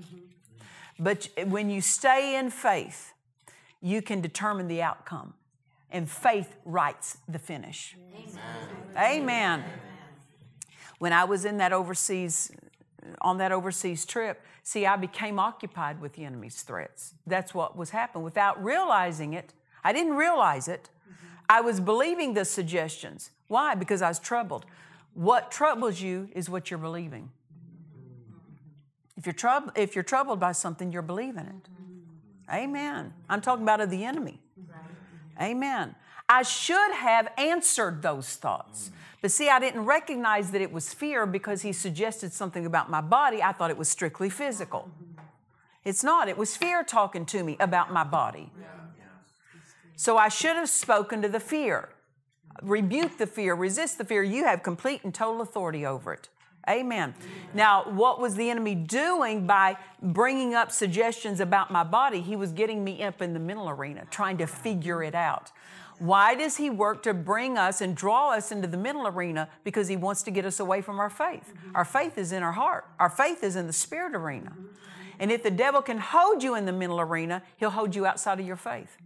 But 0.99 1.29
when 1.47 1.69
you 1.69 1.81
stay 1.81 2.37
in 2.37 2.49
faith, 2.49 3.13
you 3.81 4.01
can 4.01 4.21
determine 4.21 4.67
the 4.67 4.81
outcome. 4.81 5.33
And 5.89 6.09
faith 6.09 6.55
writes 6.65 7.17
the 7.27 7.39
finish. 7.39 7.95
Amen. 8.97 9.21
Amen. 9.21 9.63
When 10.99 11.13
I 11.13 11.23
was 11.23 11.45
in 11.45 11.57
that 11.57 11.71
overseas 11.71 12.51
on 13.21 13.37
that 13.37 13.51
overseas 13.51 14.05
trip, 14.05 14.41
see, 14.63 14.85
I 14.85 14.95
became 14.95 15.39
occupied 15.39 16.01
with 16.01 16.13
the 16.13 16.25
enemy's 16.25 16.61
threats. 16.61 17.13
That's 17.25 17.53
what 17.53 17.75
was 17.75 17.91
happening. 17.91 18.23
Without 18.23 18.63
realizing 18.63 19.33
it, 19.33 19.53
I 19.83 19.93
didn't 19.93 20.13
realize 20.13 20.67
it. 20.67 20.89
I 21.49 21.61
was 21.61 21.79
believing 21.79 22.33
the 22.33 22.45
suggestions. 22.45 23.31
Why? 23.47 23.75
Because 23.75 24.01
I 24.01 24.07
was 24.07 24.19
troubled. 24.19 24.65
What 25.13 25.51
troubles 25.51 26.01
you 26.01 26.29
is 26.33 26.49
what 26.49 26.71
you're 26.71 26.79
believing. 26.79 27.29
If 29.17 29.25
you're, 29.25 29.33
troub- 29.33 29.71
if 29.75 29.95
you're 29.95 30.03
troubled 30.03 30.39
by 30.39 30.53
something, 30.53 30.91
you're 30.91 31.01
believing 31.01 31.45
it. 31.45 31.69
Amen. 32.51 33.13
I'm 33.29 33.41
talking 33.41 33.63
about 33.63 33.79
of 33.81 33.89
the 33.89 34.03
enemy. 34.03 34.41
Amen. 35.41 35.95
I 36.33 36.41
should 36.41 36.93
have 36.93 37.27
answered 37.37 38.01
those 38.01 38.35
thoughts. 38.37 38.89
But 39.21 39.31
see, 39.31 39.49
I 39.49 39.59
didn't 39.59 39.85
recognize 39.85 40.49
that 40.49 40.61
it 40.61 40.71
was 40.71 40.91
fear 40.91 41.27
because 41.27 41.61
he 41.61 41.71
suggested 41.71 42.33
something 42.33 42.65
about 42.65 42.89
my 42.89 43.01
body. 43.01 43.43
I 43.43 43.51
thought 43.51 43.69
it 43.69 43.77
was 43.77 43.87
strictly 43.87 44.31
physical. 44.31 44.89
It's 45.85 46.03
not. 46.03 46.27
It 46.29 46.37
was 46.37 46.57
fear 46.57 46.83
talking 46.83 47.27
to 47.27 47.43
me 47.43 47.55
about 47.59 47.93
my 47.93 48.03
body. 48.03 48.51
So 49.95 50.17
I 50.17 50.27
should 50.29 50.55
have 50.55 50.69
spoken 50.69 51.21
to 51.21 51.29
the 51.29 51.39
fear. 51.39 51.89
Rebuke 52.63 53.19
the 53.19 53.27
fear, 53.27 53.53
resist 53.53 53.99
the 53.99 54.03
fear. 54.03 54.23
You 54.23 54.45
have 54.45 54.63
complete 54.63 55.03
and 55.03 55.13
total 55.13 55.41
authority 55.41 55.85
over 55.85 56.13
it. 56.13 56.29
Amen. 56.67 57.13
Now, 57.53 57.83
what 57.91 58.19
was 58.19 58.35
the 58.35 58.49
enemy 58.49 58.73
doing 58.73 59.45
by 59.45 59.77
bringing 60.01 60.55
up 60.55 60.71
suggestions 60.71 61.39
about 61.39 61.69
my 61.69 61.83
body? 61.83 62.21
He 62.21 62.35
was 62.35 62.51
getting 62.51 62.83
me 62.83 63.03
up 63.03 63.21
in 63.21 63.33
the 63.33 63.39
mental 63.39 63.69
arena, 63.69 64.07
trying 64.09 64.37
to 64.37 64.47
figure 64.47 65.03
it 65.03 65.13
out. 65.13 65.51
Why 66.03 66.35
does 66.35 66.57
he 66.57 66.69
work 66.69 67.01
to 67.03 67.13
bring 67.13 67.57
us 67.57 67.79
and 67.79 67.95
draw 67.95 68.31
us 68.31 68.51
into 68.51 68.67
the 68.67 68.75
mental 68.75 69.07
arena? 69.07 69.47
Because 69.63 69.87
he 69.87 69.95
wants 69.95 70.21
to 70.23 70.31
get 70.31 70.43
us 70.43 70.59
away 70.59 70.81
from 70.81 70.99
our 70.99 71.09
faith. 71.09 71.53
Our 71.73 71.85
faith 71.85 72.17
is 72.17 72.33
in 72.33 72.43
our 72.43 72.51
heart, 72.51 72.85
our 72.99 73.09
faith 73.09 73.41
is 73.41 73.55
in 73.55 73.67
the 73.67 73.73
spirit 73.73 74.13
arena. 74.13 74.51
And 75.17 75.31
if 75.31 75.43
the 75.43 75.49
devil 75.49 75.81
can 75.81 75.99
hold 75.99 76.43
you 76.43 76.55
in 76.55 76.65
the 76.65 76.73
mental 76.73 76.99
arena, 76.99 77.41
he'll 77.55 77.69
hold 77.69 77.95
you 77.95 78.05
outside 78.05 78.41
of 78.41 78.45
your 78.45 78.57
faith. 78.57 78.97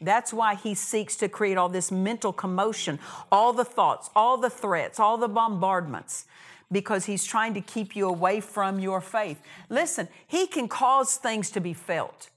That's 0.00 0.32
why 0.32 0.54
he 0.54 0.74
seeks 0.74 1.16
to 1.16 1.28
create 1.28 1.58
all 1.58 1.68
this 1.68 1.92
mental 1.92 2.32
commotion, 2.32 2.98
all 3.30 3.52
the 3.52 3.66
thoughts, 3.66 4.08
all 4.16 4.38
the 4.38 4.48
threats, 4.48 4.98
all 4.98 5.18
the 5.18 5.28
bombardments, 5.28 6.24
because 6.70 7.04
he's 7.04 7.26
trying 7.26 7.52
to 7.52 7.60
keep 7.60 7.94
you 7.94 8.08
away 8.08 8.40
from 8.40 8.80
your 8.80 9.02
faith. 9.02 9.42
Listen, 9.68 10.08
he 10.26 10.46
can 10.46 10.68
cause 10.68 11.16
things 11.16 11.50
to 11.50 11.60
be 11.60 11.74
felt. 11.74 12.30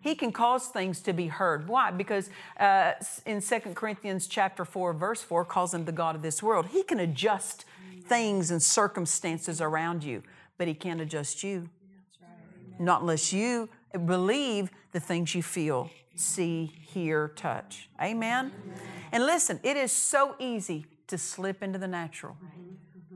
He 0.00 0.14
can 0.14 0.32
cause 0.32 0.66
things 0.66 1.00
to 1.02 1.12
be 1.12 1.26
heard. 1.26 1.68
Why? 1.68 1.90
Because 1.90 2.30
uh, 2.58 2.92
in 3.26 3.42
2 3.42 3.60
Corinthians 3.74 4.26
chapter 4.26 4.64
4, 4.64 4.94
verse 4.94 5.22
4, 5.22 5.44
calls 5.44 5.74
him 5.74 5.84
the 5.84 5.92
God 5.92 6.16
of 6.16 6.22
this 6.22 6.42
world. 6.42 6.68
He 6.68 6.82
can 6.82 6.98
adjust 6.98 7.66
things 8.04 8.50
and 8.50 8.62
circumstances 8.62 9.60
around 9.60 10.02
you, 10.02 10.22
but 10.56 10.68
he 10.68 10.74
can't 10.74 11.00
adjust 11.00 11.42
you. 11.42 11.68
Not 12.78 13.02
unless 13.02 13.32
you 13.32 13.68
believe 14.06 14.70
the 14.92 15.00
things 15.00 15.34
you 15.34 15.42
feel 15.42 15.90
see, 16.20 16.72
hear, 16.82 17.28
touch. 17.28 17.88
Amen? 18.00 18.52
And 19.12 19.24
listen, 19.24 19.58
it 19.62 19.76
is 19.76 19.90
so 19.90 20.36
easy 20.38 20.86
to 21.06 21.18
slip 21.18 21.62
into 21.62 21.78
the 21.78 21.88
natural. 21.88 22.36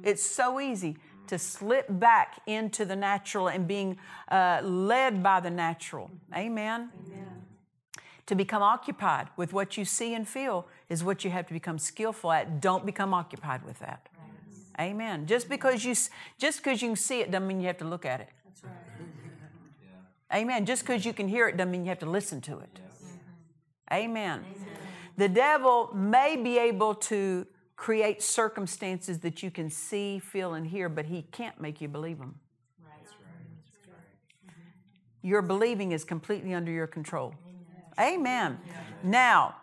It's 0.02 0.24
so 0.24 0.60
easy 0.60 0.96
to 1.26 1.38
slip 1.38 1.86
back 1.88 2.40
into 2.46 2.84
the 2.84 2.96
natural 2.96 3.48
and 3.48 3.66
being 3.66 3.98
uh, 4.30 4.60
led 4.62 5.22
by 5.22 5.40
the 5.40 5.50
natural. 5.50 6.10
Amen? 6.34 6.90
To 8.26 8.34
become 8.34 8.62
occupied 8.62 9.28
with 9.36 9.52
what 9.52 9.76
you 9.76 9.84
see 9.84 10.14
and 10.14 10.26
feel 10.26 10.66
is 10.88 11.04
what 11.04 11.24
you 11.24 11.30
have 11.30 11.46
to 11.48 11.52
become 11.52 11.78
skillful 11.78 12.32
at. 12.32 12.60
Don't 12.60 12.86
become 12.86 13.12
occupied 13.12 13.64
with 13.64 13.78
that. 13.80 14.08
Amen. 14.80 15.26
Just 15.26 15.48
because 15.48 15.84
you 15.84 15.94
just 16.38 16.58
because 16.58 16.82
you 16.82 16.88
can 16.88 16.96
see 16.96 17.20
it 17.20 17.30
doesn't 17.30 17.46
mean 17.46 17.60
you 17.60 17.68
have 17.68 17.78
to 17.78 17.84
look 17.84 18.04
at 18.04 18.20
it. 18.20 18.28
Amen. 20.34 20.66
Just 20.66 20.82
because 20.82 21.04
you 21.04 21.12
can 21.12 21.28
hear 21.28 21.48
it 21.48 21.56
doesn't 21.56 21.70
mean 21.70 21.84
you 21.84 21.90
have 21.90 22.00
to 22.00 22.10
listen 22.10 22.40
to 22.40 22.58
it. 22.58 22.80
Amen. 23.92 24.40
Amen. 24.40 24.44
The 25.16 25.28
devil 25.28 25.90
may 25.94 26.36
be 26.36 26.58
able 26.58 26.94
to 26.96 27.46
create 27.76 28.22
circumstances 28.22 29.18
that 29.20 29.42
you 29.42 29.50
can 29.50 29.68
see, 29.70 30.18
feel, 30.18 30.54
and 30.54 30.66
hear, 30.66 30.88
but 30.88 31.06
he 31.06 31.22
can't 31.32 31.60
make 31.60 31.80
you 31.80 31.88
believe 31.88 32.18
them. 32.18 32.38
Your 35.22 35.40
believing 35.40 35.92
is 35.92 36.04
completely 36.04 36.52
under 36.52 36.70
your 36.70 36.86
control. 36.86 37.34
Amen. 37.98 38.58
Now, 39.02 39.56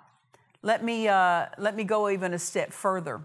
let 0.63 0.84
me 0.84 1.08
uh, 1.08 1.47
let 1.58 1.76
me 1.76 1.84
go 1.84 2.10
even 2.10 2.34
a 2.34 2.39
step 2.39 2.71
further. 2.71 3.21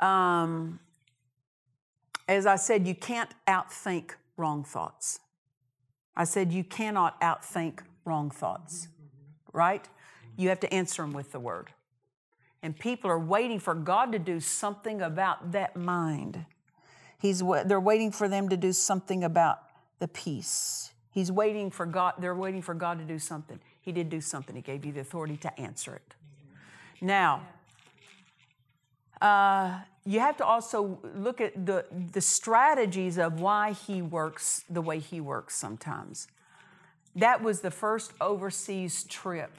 Um, 0.00 0.80
as 2.28 2.46
I 2.46 2.56
said, 2.56 2.86
you 2.86 2.94
can't 2.94 3.30
outthink 3.46 4.12
wrong 4.36 4.64
thoughts. 4.64 5.20
I 6.16 6.24
said 6.24 6.52
you 6.52 6.64
cannot 6.64 7.20
outthink 7.20 7.80
wrong 8.04 8.30
thoughts, 8.30 8.88
right? 9.52 9.86
You 10.36 10.48
have 10.48 10.60
to 10.60 10.72
answer 10.72 11.02
them 11.02 11.12
with 11.12 11.32
the 11.32 11.40
word. 11.40 11.70
And 12.62 12.78
people 12.78 13.10
are 13.10 13.18
waiting 13.18 13.58
for 13.58 13.74
God 13.74 14.12
to 14.12 14.18
do 14.18 14.38
something 14.38 15.02
about 15.02 15.52
that 15.52 15.76
mind. 15.76 16.44
He's, 17.18 17.42
they're 17.64 17.80
waiting 17.80 18.12
for 18.12 18.28
them 18.28 18.48
to 18.48 18.56
do 18.56 18.72
something 18.72 19.24
about 19.24 19.60
the 19.98 20.08
peace. 20.08 20.92
He's 21.10 21.30
waiting 21.30 21.70
for 21.70 21.86
God, 21.86 22.14
they're 22.18 22.34
waiting 22.34 22.62
for 22.62 22.74
God 22.74 22.98
to 22.98 23.04
do 23.04 23.18
something. 23.18 23.60
He 23.80 23.92
did 23.92 24.08
do 24.08 24.20
something. 24.20 24.54
He 24.54 24.62
gave 24.62 24.84
you 24.84 24.92
the 24.92 25.00
authority 25.00 25.36
to 25.38 25.60
answer 25.60 25.94
it. 25.94 26.14
Now, 27.00 27.42
uh, 29.20 29.80
you 30.04 30.20
have 30.20 30.36
to 30.38 30.44
also 30.44 30.98
look 31.14 31.40
at 31.40 31.66
the, 31.66 31.84
the 32.12 32.20
strategies 32.20 33.18
of 33.18 33.40
why 33.40 33.72
he 33.72 34.02
works 34.02 34.64
the 34.68 34.82
way 34.82 34.98
he 34.98 35.20
works 35.20 35.54
sometimes. 35.54 36.28
That 37.14 37.42
was 37.42 37.60
the 37.60 37.70
first 37.70 38.12
overseas 38.20 39.04
trip 39.04 39.52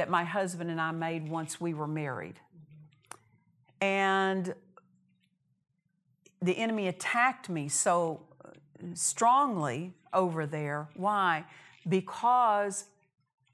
that 0.00 0.08
my 0.08 0.24
husband 0.24 0.70
and 0.70 0.80
I 0.80 0.92
made 0.92 1.28
once 1.28 1.60
we 1.60 1.74
were 1.74 1.86
married. 1.86 2.40
And 3.82 4.54
the 6.40 6.56
enemy 6.56 6.88
attacked 6.88 7.50
me 7.50 7.68
so 7.68 8.22
strongly 8.94 9.92
over 10.14 10.46
there. 10.46 10.88
Why? 10.96 11.44
Because 11.86 12.86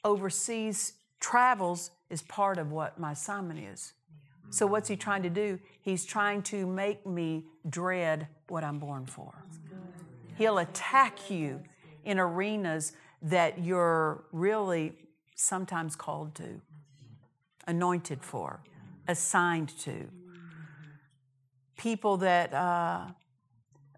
overseas 0.04 0.92
travels 1.18 1.90
is 2.10 2.22
part 2.22 2.58
of 2.58 2.70
what 2.70 2.96
my 2.96 3.10
assignment 3.10 3.58
is. 3.58 3.94
So, 4.50 4.64
what's 4.68 4.88
he 4.88 4.94
trying 4.94 5.24
to 5.24 5.30
do? 5.30 5.58
He's 5.82 6.04
trying 6.04 6.42
to 6.42 6.64
make 6.64 7.04
me 7.04 7.46
dread 7.68 8.28
what 8.46 8.62
I'm 8.62 8.78
born 8.78 9.06
for. 9.06 9.34
He'll 10.38 10.58
attack 10.58 11.28
you 11.28 11.60
in 12.04 12.20
arenas 12.20 12.92
that 13.22 13.64
you're 13.64 14.22
really 14.30 14.92
sometimes 15.36 15.94
called 15.94 16.34
to, 16.34 16.60
anointed 17.68 18.22
for, 18.22 18.60
assigned 19.06 19.68
to. 19.78 20.08
People 21.76 22.16
that 22.16 22.52
uh, 22.52 23.04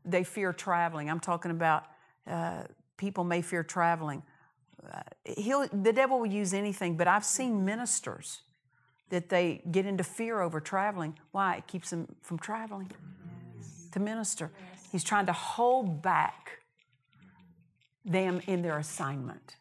they 0.05 0.25
fear 0.25 0.53
traveling. 0.53 1.09
I'm 1.09 1.21
talking 1.21 1.51
about 1.51 1.85
uh, 2.27 2.65
people 2.97 3.25
may 3.25 3.41
fear 3.41 3.63
traveling. 3.63 4.23
Uh, 4.85 5.01
he'll, 5.37 5.67
the 5.69 5.93
devil 5.93 6.19
will 6.19 6.27
use 6.27 6.53
anything, 6.53 6.97
but 6.97 7.09
I've 7.09 7.25
seen 7.25 7.65
ministers 7.65 8.43
that 9.11 9.29
they 9.29 9.63
get 9.71 9.87
into 9.87 10.05
fear 10.05 10.41
over 10.41 10.61
traveling. 10.61 11.19
Why? 11.31 11.57
It 11.57 11.67
keeps 11.67 11.91
them 11.91 12.09
from 12.21 12.39
traveling 12.39 12.91
yes. 13.57 13.89
to 13.93 14.01
minister. 14.01 14.51
Yes. 14.73 14.89
He's 14.93 15.05
trying 15.05 15.27
to 15.27 15.33
hold 15.33 16.03
back 16.03 16.59
them 18.05 18.41
in 18.47 18.63
their 18.63 18.79
assignment. 18.79 19.57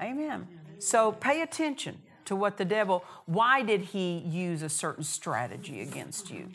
Amen. 0.00 0.48
So 0.82 1.12
pay 1.12 1.42
attention 1.42 2.02
to 2.24 2.36
what 2.36 2.56
the 2.56 2.64
devil, 2.64 3.04
why 3.26 3.62
did 3.62 3.80
he 3.80 4.18
use 4.18 4.62
a 4.62 4.68
certain 4.68 5.04
strategy 5.04 5.80
against 5.80 6.30
you? 6.30 6.50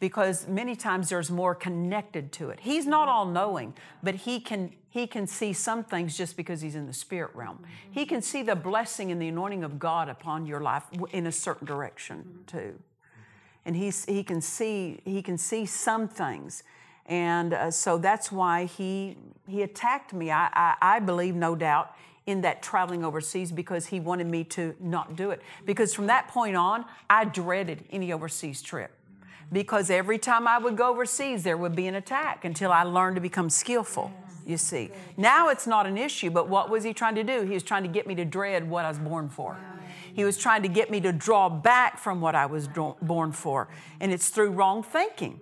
Because 0.00 0.48
many 0.48 0.74
times 0.74 1.08
there's 1.08 1.30
more 1.30 1.54
connected 1.54 2.32
to 2.32 2.50
it. 2.50 2.60
He's 2.60 2.86
not 2.86 3.08
all 3.08 3.26
knowing, 3.26 3.74
but 4.02 4.14
he 4.14 4.40
can 4.40 4.72
he 4.90 5.06
can 5.06 5.26
see 5.26 5.54
some 5.54 5.84
things 5.84 6.18
just 6.18 6.36
because 6.36 6.60
he's 6.60 6.74
in 6.74 6.86
the 6.86 6.92
spirit 6.92 7.30
realm. 7.34 7.64
He 7.90 8.04
can 8.04 8.20
see 8.20 8.42
the 8.42 8.54
blessing 8.54 9.10
and 9.10 9.22
the 9.22 9.28
anointing 9.28 9.64
of 9.64 9.78
God 9.78 10.10
upon 10.10 10.44
your 10.44 10.60
life 10.60 10.82
in 11.12 11.26
a 11.26 11.32
certain 11.32 11.66
direction 11.66 12.40
too. 12.46 12.78
And 13.64 13.74
he's, 13.74 14.04
he 14.04 14.22
can 14.22 14.42
see 14.42 15.00
he 15.06 15.22
can 15.22 15.38
see 15.38 15.64
some 15.64 16.08
things 16.08 16.62
and 17.06 17.52
uh, 17.52 17.70
so 17.70 17.98
that's 17.98 18.30
why 18.30 18.64
he, 18.64 19.16
he 19.48 19.62
attacked 19.62 20.12
me. 20.12 20.30
I, 20.30 20.48
I, 20.52 20.96
I 20.96 21.00
believe, 21.00 21.34
no 21.34 21.56
doubt, 21.56 21.94
in 22.26 22.42
that 22.42 22.62
traveling 22.62 23.04
overseas 23.04 23.50
because 23.50 23.86
he 23.86 24.00
wanted 24.00 24.26
me 24.26 24.44
to 24.44 24.74
not 24.80 25.16
do 25.16 25.30
it. 25.30 25.42
Because 25.64 25.94
from 25.94 26.06
that 26.06 26.28
point 26.28 26.56
on, 26.56 26.84
I 27.10 27.24
dreaded 27.24 27.84
any 27.90 28.12
overseas 28.12 28.62
trip. 28.62 28.92
Because 29.50 29.90
every 29.90 30.18
time 30.18 30.46
I 30.48 30.58
would 30.58 30.76
go 30.76 30.90
overseas, 30.90 31.42
there 31.42 31.56
would 31.56 31.74
be 31.74 31.86
an 31.86 31.94
attack 31.94 32.44
until 32.44 32.72
I 32.72 32.84
learned 32.84 33.16
to 33.16 33.20
become 33.20 33.50
skillful, 33.50 34.12
you 34.46 34.56
see. 34.56 34.90
Now 35.16 35.48
it's 35.48 35.66
not 35.66 35.86
an 35.86 35.98
issue, 35.98 36.30
but 36.30 36.48
what 36.48 36.70
was 36.70 36.84
he 36.84 36.94
trying 36.94 37.16
to 37.16 37.24
do? 37.24 37.42
He 37.42 37.52
was 37.52 37.62
trying 37.62 37.82
to 37.82 37.88
get 37.88 38.06
me 38.06 38.14
to 38.14 38.24
dread 38.24 38.68
what 38.70 38.84
I 38.84 38.88
was 38.88 38.98
born 38.98 39.28
for. 39.28 39.58
He 40.14 40.24
was 40.24 40.38
trying 40.38 40.62
to 40.62 40.68
get 40.68 40.90
me 40.90 41.00
to 41.00 41.12
draw 41.12 41.48
back 41.48 41.98
from 41.98 42.20
what 42.20 42.34
I 42.34 42.46
was 42.46 42.68
born 42.68 43.32
for. 43.32 43.68
And 44.00 44.12
it's 44.12 44.28
through 44.28 44.50
wrong 44.50 44.82
thinking 44.82 45.40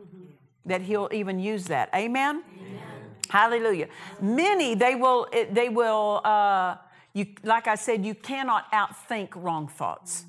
that 0.65 0.83
he'll 0.83 1.09
even 1.13 1.39
use 1.39 1.65
that. 1.67 1.91
Amen? 1.95 2.43
Amen. 2.59 2.90
Hallelujah. 3.31 3.89
Many, 4.21 4.75
they 4.75 4.95
will, 4.95 5.29
they 5.51 5.69
will, 5.69 6.21
uh, 6.25 6.77
you, 7.13 7.27
like 7.45 7.67
I 7.67 7.77
said, 7.77 8.05
you 8.05 8.15
cannot 8.15 8.71
outthink 8.73 9.31
wrong 9.35 9.69
thoughts. 9.69 10.25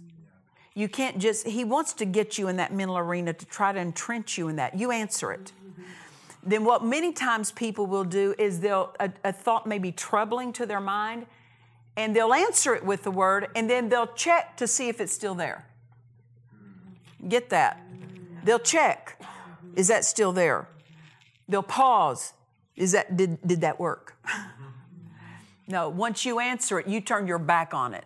You 0.74 0.88
can't 0.88 1.18
just, 1.18 1.48
he 1.48 1.64
wants 1.64 1.94
to 1.94 2.06
get 2.06 2.38
you 2.38 2.48
in 2.48 2.58
that 2.58 2.74
mental 2.74 2.98
arena 2.98 3.34
to 3.34 3.46
try 3.46 3.74
to 3.74 3.80
entrench 3.80 4.38
you 4.38 4.48
in 4.48 4.56
that. 4.58 4.78
You 4.78 4.92
answer 4.92 5.32
it. 5.32 5.52
Then, 6.44 6.64
what 6.64 6.84
many 6.84 7.12
times 7.14 7.52
people 7.52 7.86
will 7.86 8.04
do 8.04 8.34
is 8.40 8.62
they'll, 8.62 8.96
a, 9.00 9.12
a 9.24 9.32
thought 9.32 9.68
may 9.68 9.78
be 9.78 9.92
troubling 9.92 10.54
to 10.54 10.66
their 10.66 10.80
mind, 10.80 11.28
and 11.98 12.16
they'll 12.16 12.34
answer 12.34 12.74
it 12.74 12.84
with 12.84 13.04
the 13.04 13.12
word, 13.12 13.48
and 13.56 13.70
then 13.70 13.90
they'll 13.90 14.14
check 14.14 14.58
to 14.58 14.68
see 14.68 14.90
if 14.90 15.00
it's 15.00 15.14
still 15.14 15.36
there. 15.36 15.68
Get 17.28 17.50
that? 17.50 17.80
They'll 18.44 18.58
check. 18.58 19.22
Is 19.76 19.88
that 19.90 20.04
still 20.04 20.32
there? 20.32 20.68
they'll 21.52 21.62
pause. 21.62 22.34
Is 22.76 22.94
that 22.94 23.16
did, 23.16 23.40
did 23.46 23.62
that 23.62 23.80
work? 23.80 24.16
no, 25.68 25.90
once 25.90 26.26
you 26.26 26.40
answer 26.40 26.80
it, 26.80 26.88
you 26.88 27.02
turn 27.02 27.28
your 27.28 27.40
back 27.40 27.74
on 27.74 27.94
it. 27.94 28.06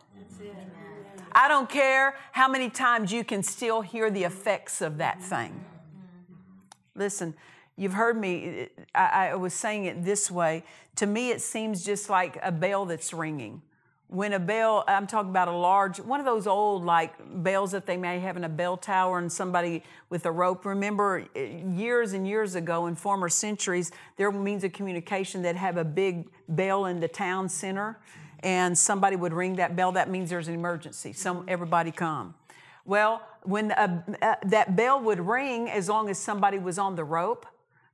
I 1.32 1.50
don't 1.50 1.70
care 1.70 2.16
how 2.32 2.48
many 2.48 2.70
times 2.70 3.12
you 3.12 3.26
can 3.26 3.44
still 3.44 3.82
hear 3.82 4.10
the 4.10 4.24
effects 4.24 4.82
of 4.82 4.98
that 5.00 5.22
thing. 5.22 5.66
Listen, 6.96 7.36
you've 7.76 7.94
heard 7.94 8.18
me, 8.18 8.70
I, 8.96 9.30
I 9.32 9.36
was 9.36 9.54
saying 9.54 9.84
it 9.84 10.06
this 10.06 10.32
way. 10.32 10.64
To 10.96 11.06
me, 11.06 11.32
it 11.32 11.42
seems 11.42 11.84
just 11.84 12.10
like 12.10 12.40
a 12.42 12.54
bell 12.54 12.86
that's 12.86 13.12
ringing 13.12 13.62
when 14.08 14.34
a 14.34 14.40
bell, 14.40 14.84
I'm 14.88 15.08
talking 15.08 15.32
about 15.32 15.48
a 15.48 15.56
large, 15.56 16.00
one 16.00 16.20
of 16.20 16.26
those 16.26 16.46
old 16.46 16.86
like 16.86 17.14
bells 17.44 17.72
that 17.72 17.86
they 17.86 17.98
may 17.98 18.20
have 18.20 18.38
in 18.38 18.44
a 18.44 18.50
bell 18.50 18.78
tower 18.78 19.18
and 19.18 19.32
somebody 19.32 19.84
with 20.10 20.26
a 20.26 20.32
rope. 20.32 20.66
Remember 20.66 21.26
eh, 21.36 21.62
years 21.74 22.14
and 22.14 22.28
years 22.28 22.56
ago 22.56 22.86
in 22.86 22.96
former 22.96 23.30
centuries, 23.30 23.92
there 24.18 24.30
were 24.30 24.40
means 24.40 24.64
of 24.64 24.74
communication 24.74 25.42
that 25.42 25.56
have 25.56 25.78
a 25.78 25.84
big 25.84 26.28
bell 26.48 26.86
in 26.86 27.00
the 27.00 27.08
town 27.08 27.50
center 27.50 28.00
and 28.42 28.78
somebody 28.78 29.16
would 29.16 29.34
ring 29.34 29.56
that 29.56 29.76
bell. 29.76 29.92
That 29.94 30.10
means 30.10 30.30
there's 30.30 30.48
an 30.48 30.54
emergency. 30.54 31.12
Some, 31.14 31.46
everybody 31.48 31.92
come. 31.92 32.36
Well, 32.86 33.24
when 33.42 33.72
a, 33.72 34.04
uh, 34.22 34.36
that 34.46 34.76
bell 34.76 35.02
would 35.02 35.20
ring 35.20 35.68
as 35.68 35.90
long 35.90 36.10
as 36.10 36.20
somebody 36.20 36.60
was 36.60 36.78
on 36.78 36.96
the 36.96 37.04
rope, 37.04 37.48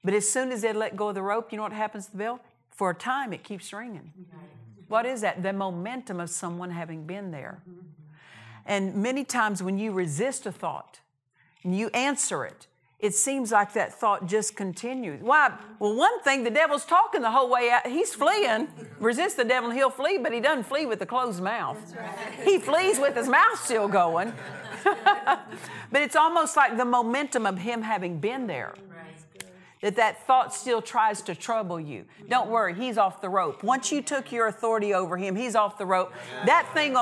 but 0.03 0.13
as 0.13 0.29
soon 0.29 0.51
as 0.51 0.61
they 0.61 0.73
let 0.73 0.97
go 0.97 1.09
of 1.09 1.15
the 1.15 1.21
rope, 1.21 1.53
you 1.53 1.57
know 1.57 1.63
what 1.63 1.71
happens 1.71 2.07
to 2.07 2.11
the 2.11 2.17
bell? 2.17 2.41
For 2.69 2.89
a 2.89 2.95
time, 2.95 3.31
it 3.31 3.43
keeps 3.43 3.71
ringing. 3.71 4.11
What 4.91 5.05
is 5.05 5.21
that? 5.21 5.41
The 5.41 5.53
momentum 5.53 6.19
of 6.19 6.29
someone 6.29 6.69
having 6.69 7.05
been 7.05 7.31
there. 7.31 7.63
And 8.65 8.95
many 8.95 9.23
times 9.23 9.63
when 9.63 9.77
you 9.77 9.93
resist 9.93 10.45
a 10.45 10.51
thought 10.51 10.99
and 11.63 11.75
you 11.75 11.89
answer 11.93 12.43
it, 12.43 12.67
it 12.99 13.15
seems 13.15 13.51
like 13.51 13.73
that 13.73 13.93
thought 13.93 14.27
just 14.27 14.55
continues. 14.55 15.21
Why? 15.21 15.57
Well, 15.79 15.95
one 15.95 16.21
thing, 16.23 16.43
the 16.43 16.51
devil's 16.51 16.85
talking 16.85 17.21
the 17.21 17.31
whole 17.31 17.49
way 17.49 17.71
out. 17.71 17.87
He's 17.87 18.13
fleeing. 18.13 18.67
Resist 18.99 19.37
the 19.37 19.45
devil 19.45 19.69
and 19.69 19.79
he'll 19.79 19.89
flee, 19.89 20.19
but 20.19 20.33
he 20.33 20.41
doesn't 20.41 20.65
flee 20.65 20.85
with 20.85 21.01
a 21.01 21.05
closed 21.05 21.41
mouth. 21.41 21.79
Right. 21.95 22.45
He 22.45 22.59
flees 22.59 22.99
with 22.99 23.15
his 23.15 23.29
mouth 23.29 23.63
still 23.63 23.87
going. 23.87 24.33
but 24.83 26.01
it's 26.01 26.17
almost 26.17 26.57
like 26.57 26.77
the 26.77 26.85
momentum 26.85 27.45
of 27.45 27.57
him 27.57 27.81
having 27.81 28.19
been 28.19 28.45
there 28.45 28.75
that 29.81 29.95
that 29.95 30.25
thought 30.25 30.53
still 30.53 30.81
tries 30.81 31.21
to 31.23 31.35
trouble 31.35 31.79
you. 31.79 32.05
Don't 32.29 32.49
worry, 32.49 32.73
he's 32.73 32.97
off 32.97 33.19
the 33.19 33.29
rope. 33.29 33.63
Once 33.63 33.91
you 33.91 34.01
took 34.01 34.31
your 34.31 34.47
authority 34.47 34.93
over 34.93 35.17
him, 35.17 35.35
he's 35.35 35.55
off 35.55 35.77
the 35.77 35.85
rope. 35.85 36.13
That 36.45 36.69
thing, 36.73 36.93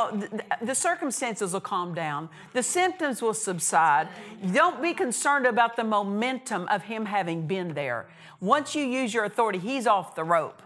the 0.61 0.75
circumstances 0.75 1.53
will 1.53 1.59
calm 1.61 1.93
down, 1.93 2.29
the 2.53 2.63
symptoms 2.63 3.21
will 3.21 3.33
subside. 3.33 4.07
Don't 4.53 4.81
be 4.81 4.93
concerned 4.93 5.45
about 5.45 5.75
the 5.75 5.83
momentum 5.83 6.67
of 6.69 6.83
him 6.83 7.05
having 7.05 7.47
been 7.47 7.73
there. 7.73 8.07
Once 8.39 8.73
you 8.73 8.85
use 8.85 9.13
your 9.13 9.25
authority, 9.25 9.59
he's 9.59 9.85
off 9.85 10.15
the 10.15 10.23
rope. 10.23 10.61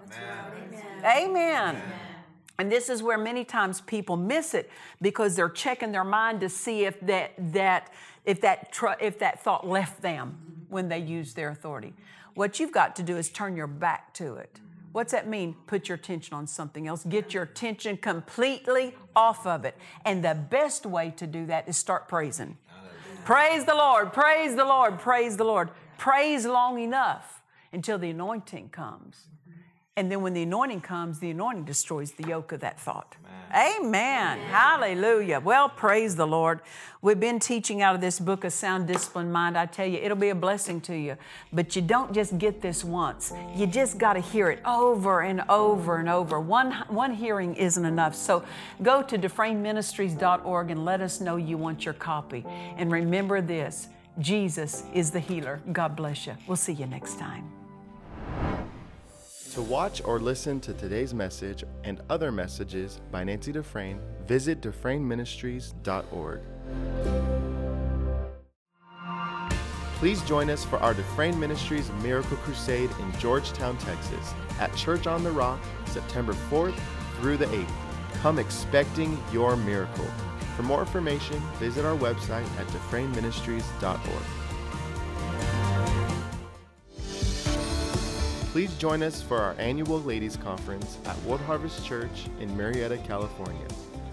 Amen. 1.03 1.27
Amen. 1.27 1.81
And 2.59 2.71
this 2.71 2.87
is 2.87 3.01
where 3.01 3.17
many 3.17 3.43
times 3.43 3.81
people 3.81 4.15
miss 4.15 4.53
it 4.53 4.69
because 5.01 5.35
they're 5.35 5.49
checking 5.49 5.91
their 5.91 6.03
mind 6.03 6.39
to 6.41 6.49
see 6.49 6.85
if 6.85 6.99
that 7.01 7.31
that 7.51 7.91
if 8.25 8.41
that 8.41 8.71
tr- 8.71 8.99
if 9.01 9.17
that 9.19 9.43
thought 9.43 9.67
left 9.67 10.03
them 10.03 10.52
when 10.73 10.89
they 10.89 10.99
use 10.99 11.33
their 11.33 11.49
authority. 11.49 11.93
What 12.33 12.59
you've 12.59 12.71
got 12.71 12.95
to 12.97 13.03
do 13.03 13.15
is 13.15 13.29
turn 13.29 13.55
your 13.55 13.67
back 13.67 14.13
to 14.15 14.35
it. 14.35 14.59
What's 14.91 15.11
that 15.11 15.27
mean? 15.27 15.55
Put 15.65 15.87
your 15.87 15.95
attention 15.95 16.35
on 16.35 16.45
something 16.47 16.87
else. 16.87 17.03
Get 17.03 17.33
your 17.33 17.43
attention 17.43 17.97
completely 17.97 18.95
off 19.15 19.47
of 19.47 19.65
it. 19.65 19.75
And 20.05 20.23
the 20.23 20.35
best 20.35 20.85
way 20.85 21.11
to 21.17 21.25
do 21.25 21.45
that 21.45 21.67
is 21.67 21.77
start 21.77 22.07
praising. 22.07 22.57
Praise 23.25 23.63
the 23.65 23.73
Lord, 23.73 24.11
praise 24.11 24.55
the 24.55 24.65
Lord, 24.65 24.99
praise 24.99 25.37
the 25.37 25.45
Lord. 25.45 25.69
Praise 25.97 26.45
long 26.45 26.79
enough 26.79 27.41
until 27.71 27.97
the 27.97 28.09
anointing 28.09 28.69
comes. 28.69 29.27
And 29.95 30.11
then 30.11 30.23
when 30.23 30.33
the 30.33 30.41
anointing 30.41 30.81
comes, 30.81 31.19
the 31.19 31.29
anointing 31.29 31.65
destroys 31.65 32.13
the 32.13 32.27
yoke 32.27 32.51
of 32.51 32.61
that 32.61 32.79
thought. 32.79 33.15
Amen. 33.53 33.79
Amen. 33.79 34.39
Hallelujah. 34.39 35.39
Well, 35.39 35.69
praise 35.69 36.15
the 36.15 36.25
Lord. 36.25 36.61
We've 37.03 37.19
been 37.19 37.39
teaching 37.39 37.83
out 37.83 37.93
of 37.93 38.01
this 38.01 38.19
book, 38.19 38.43
A 38.43 38.49
Sound 38.49 38.87
Disciplined 38.87 39.31
Mind. 39.31 39.55
I 39.55 39.67
tell 39.67 39.85
you, 39.85 39.99
it'll 39.99 40.17
be 40.17 40.29
a 40.29 40.35
blessing 40.35 40.81
to 40.81 40.97
you. 40.97 41.15
But 41.51 41.75
you 41.75 41.83
don't 41.83 42.11
just 42.11 42.39
get 42.39 42.59
this 42.59 42.83
once, 42.83 43.33
you 43.55 43.67
just 43.67 43.99
got 43.99 44.13
to 44.13 44.19
hear 44.19 44.49
it 44.49 44.59
over 44.65 45.21
and 45.21 45.43
over 45.47 45.97
and 45.97 46.09
over. 46.09 46.39
One, 46.39 46.71
one 46.87 47.13
hearing 47.13 47.53
isn't 47.53 47.85
enough. 47.85 48.15
So 48.15 48.43
go 48.81 49.03
to 49.03 49.17
dufresneministries.org 49.19 50.71
and 50.71 50.85
let 50.85 51.01
us 51.01 51.21
know 51.21 51.35
you 51.35 51.59
want 51.59 51.85
your 51.85 51.93
copy. 51.93 52.43
And 52.77 52.91
remember 52.91 53.41
this 53.41 53.89
Jesus 54.19 54.85
is 54.91 55.11
the 55.11 55.19
healer. 55.19 55.61
God 55.71 55.95
bless 55.95 56.25
you. 56.25 56.35
We'll 56.47 56.57
see 56.57 56.73
you 56.73 56.87
next 56.87 57.19
time. 57.19 57.62
To 59.53 59.61
watch 59.61 60.01
or 60.03 60.19
listen 60.19 60.59
to 60.61 60.73
today's 60.73 61.13
message 61.13 61.63
and 61.83 62.01
other 62.09 62.31
messages 62.31 62.99
by 63.11 63.23
Nancy 63.23 63.51
Dufresne, 63.51 63.99
visit 64.25 64.61
DufresneMinistries.org. 64.61 66.41
Please 69.99 70.23
join 70.23 70.49
us 70.49 70.65
for 70.65 70.77
our 70.79 70.95
Dufresne 70.95 71.39
Ministries 71.39 71.91
Miracle 72.01 72.37
Crusade 72.37 72.89
in 72.99 73.19
Georgetown, 73.19 73.77
Texas, 73.77 74.33
at 74.59 74.75
Church 74.75 75.05
on 75.05 75.23
the 75.23 75.31
Rock, 75.31 75.63
September 75.85 76.33
4th 76.49 76.73
through 77.19 77.37
the 77.37 77.45
8th. 77.45 77.69
Come 78.23 78.39
expecting 78.39 79.19
your 79.31 79.55
miracle. 79.55 80.07
For 80.55 80.63
more 80.63 80.79
information, 80.79 81.39
visit 81.59 81.85
our 81.85 81.95
website 81.95 82.47
at 82.59 82.65
DufresneMinistries.org. 82.69 84.42
Please 88.53 88.75
join 88.75 89.01
us 89.01 89.19
for 89.19 89.39
our 89.39 89.55
annual 89.57 89.99
Ladies 90.03 90.37
Conference 90.37 90.99
at 91.05 91.19
World 91.23 91.41
Harvest 91.41 91.83
Church 91.83 92.27
in 92.39 92.55
Murrieta, 92.55 93.03
California, 93.03 93.65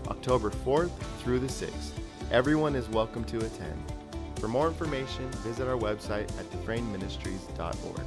October 0.08 0.48
4th 0.48 0.90
through 1.18 1.40
the 1.40 1.46
6th. 1.46 1.90
Everyone 2.32 2.74
is 2.74 2.88
welcome 2.88 3.22
to 3.24 3.36
attend. 3.36 3.92
For 4.36 4.48
more 4.48 4.68
information, 4.68 5.30
visit 5.44 5.68
our 5.68 5.76
website 5.76 6.26
at 6.38 6.50
dufresneministries.org. 6.52 8.06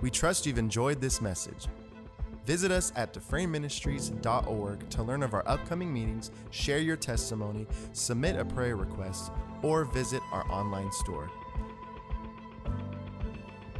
We 0.00 0.10
trust 0.10 0.46
you've 0.46 0.56
enjoyed 0.56 1.02
this 1.02 1.20
message. 1.20 1.66
Visit 2.46 2.70
us 2.70 2.94
at 2.96 3.12
dufresneministries.org 3.12 4.88
to 4.88 5.02
learn 5.02 5.22
of 5.22 5.34
our 5.34 5.46
upcoming 5.46 5.92
meetings, 5.92 6.30
share 6.50 6.78
your 6.78 6.96
testimony, 6.96 7.66
submit 7.92 8.36
a 8.36 8.44
prayer 8.46 8.76
request, 8.76 9.32
or 9.60 9.84
visit 9.84 10.22
our 10.32 10.50
online 10.50 10.90
store. 10.90 11.30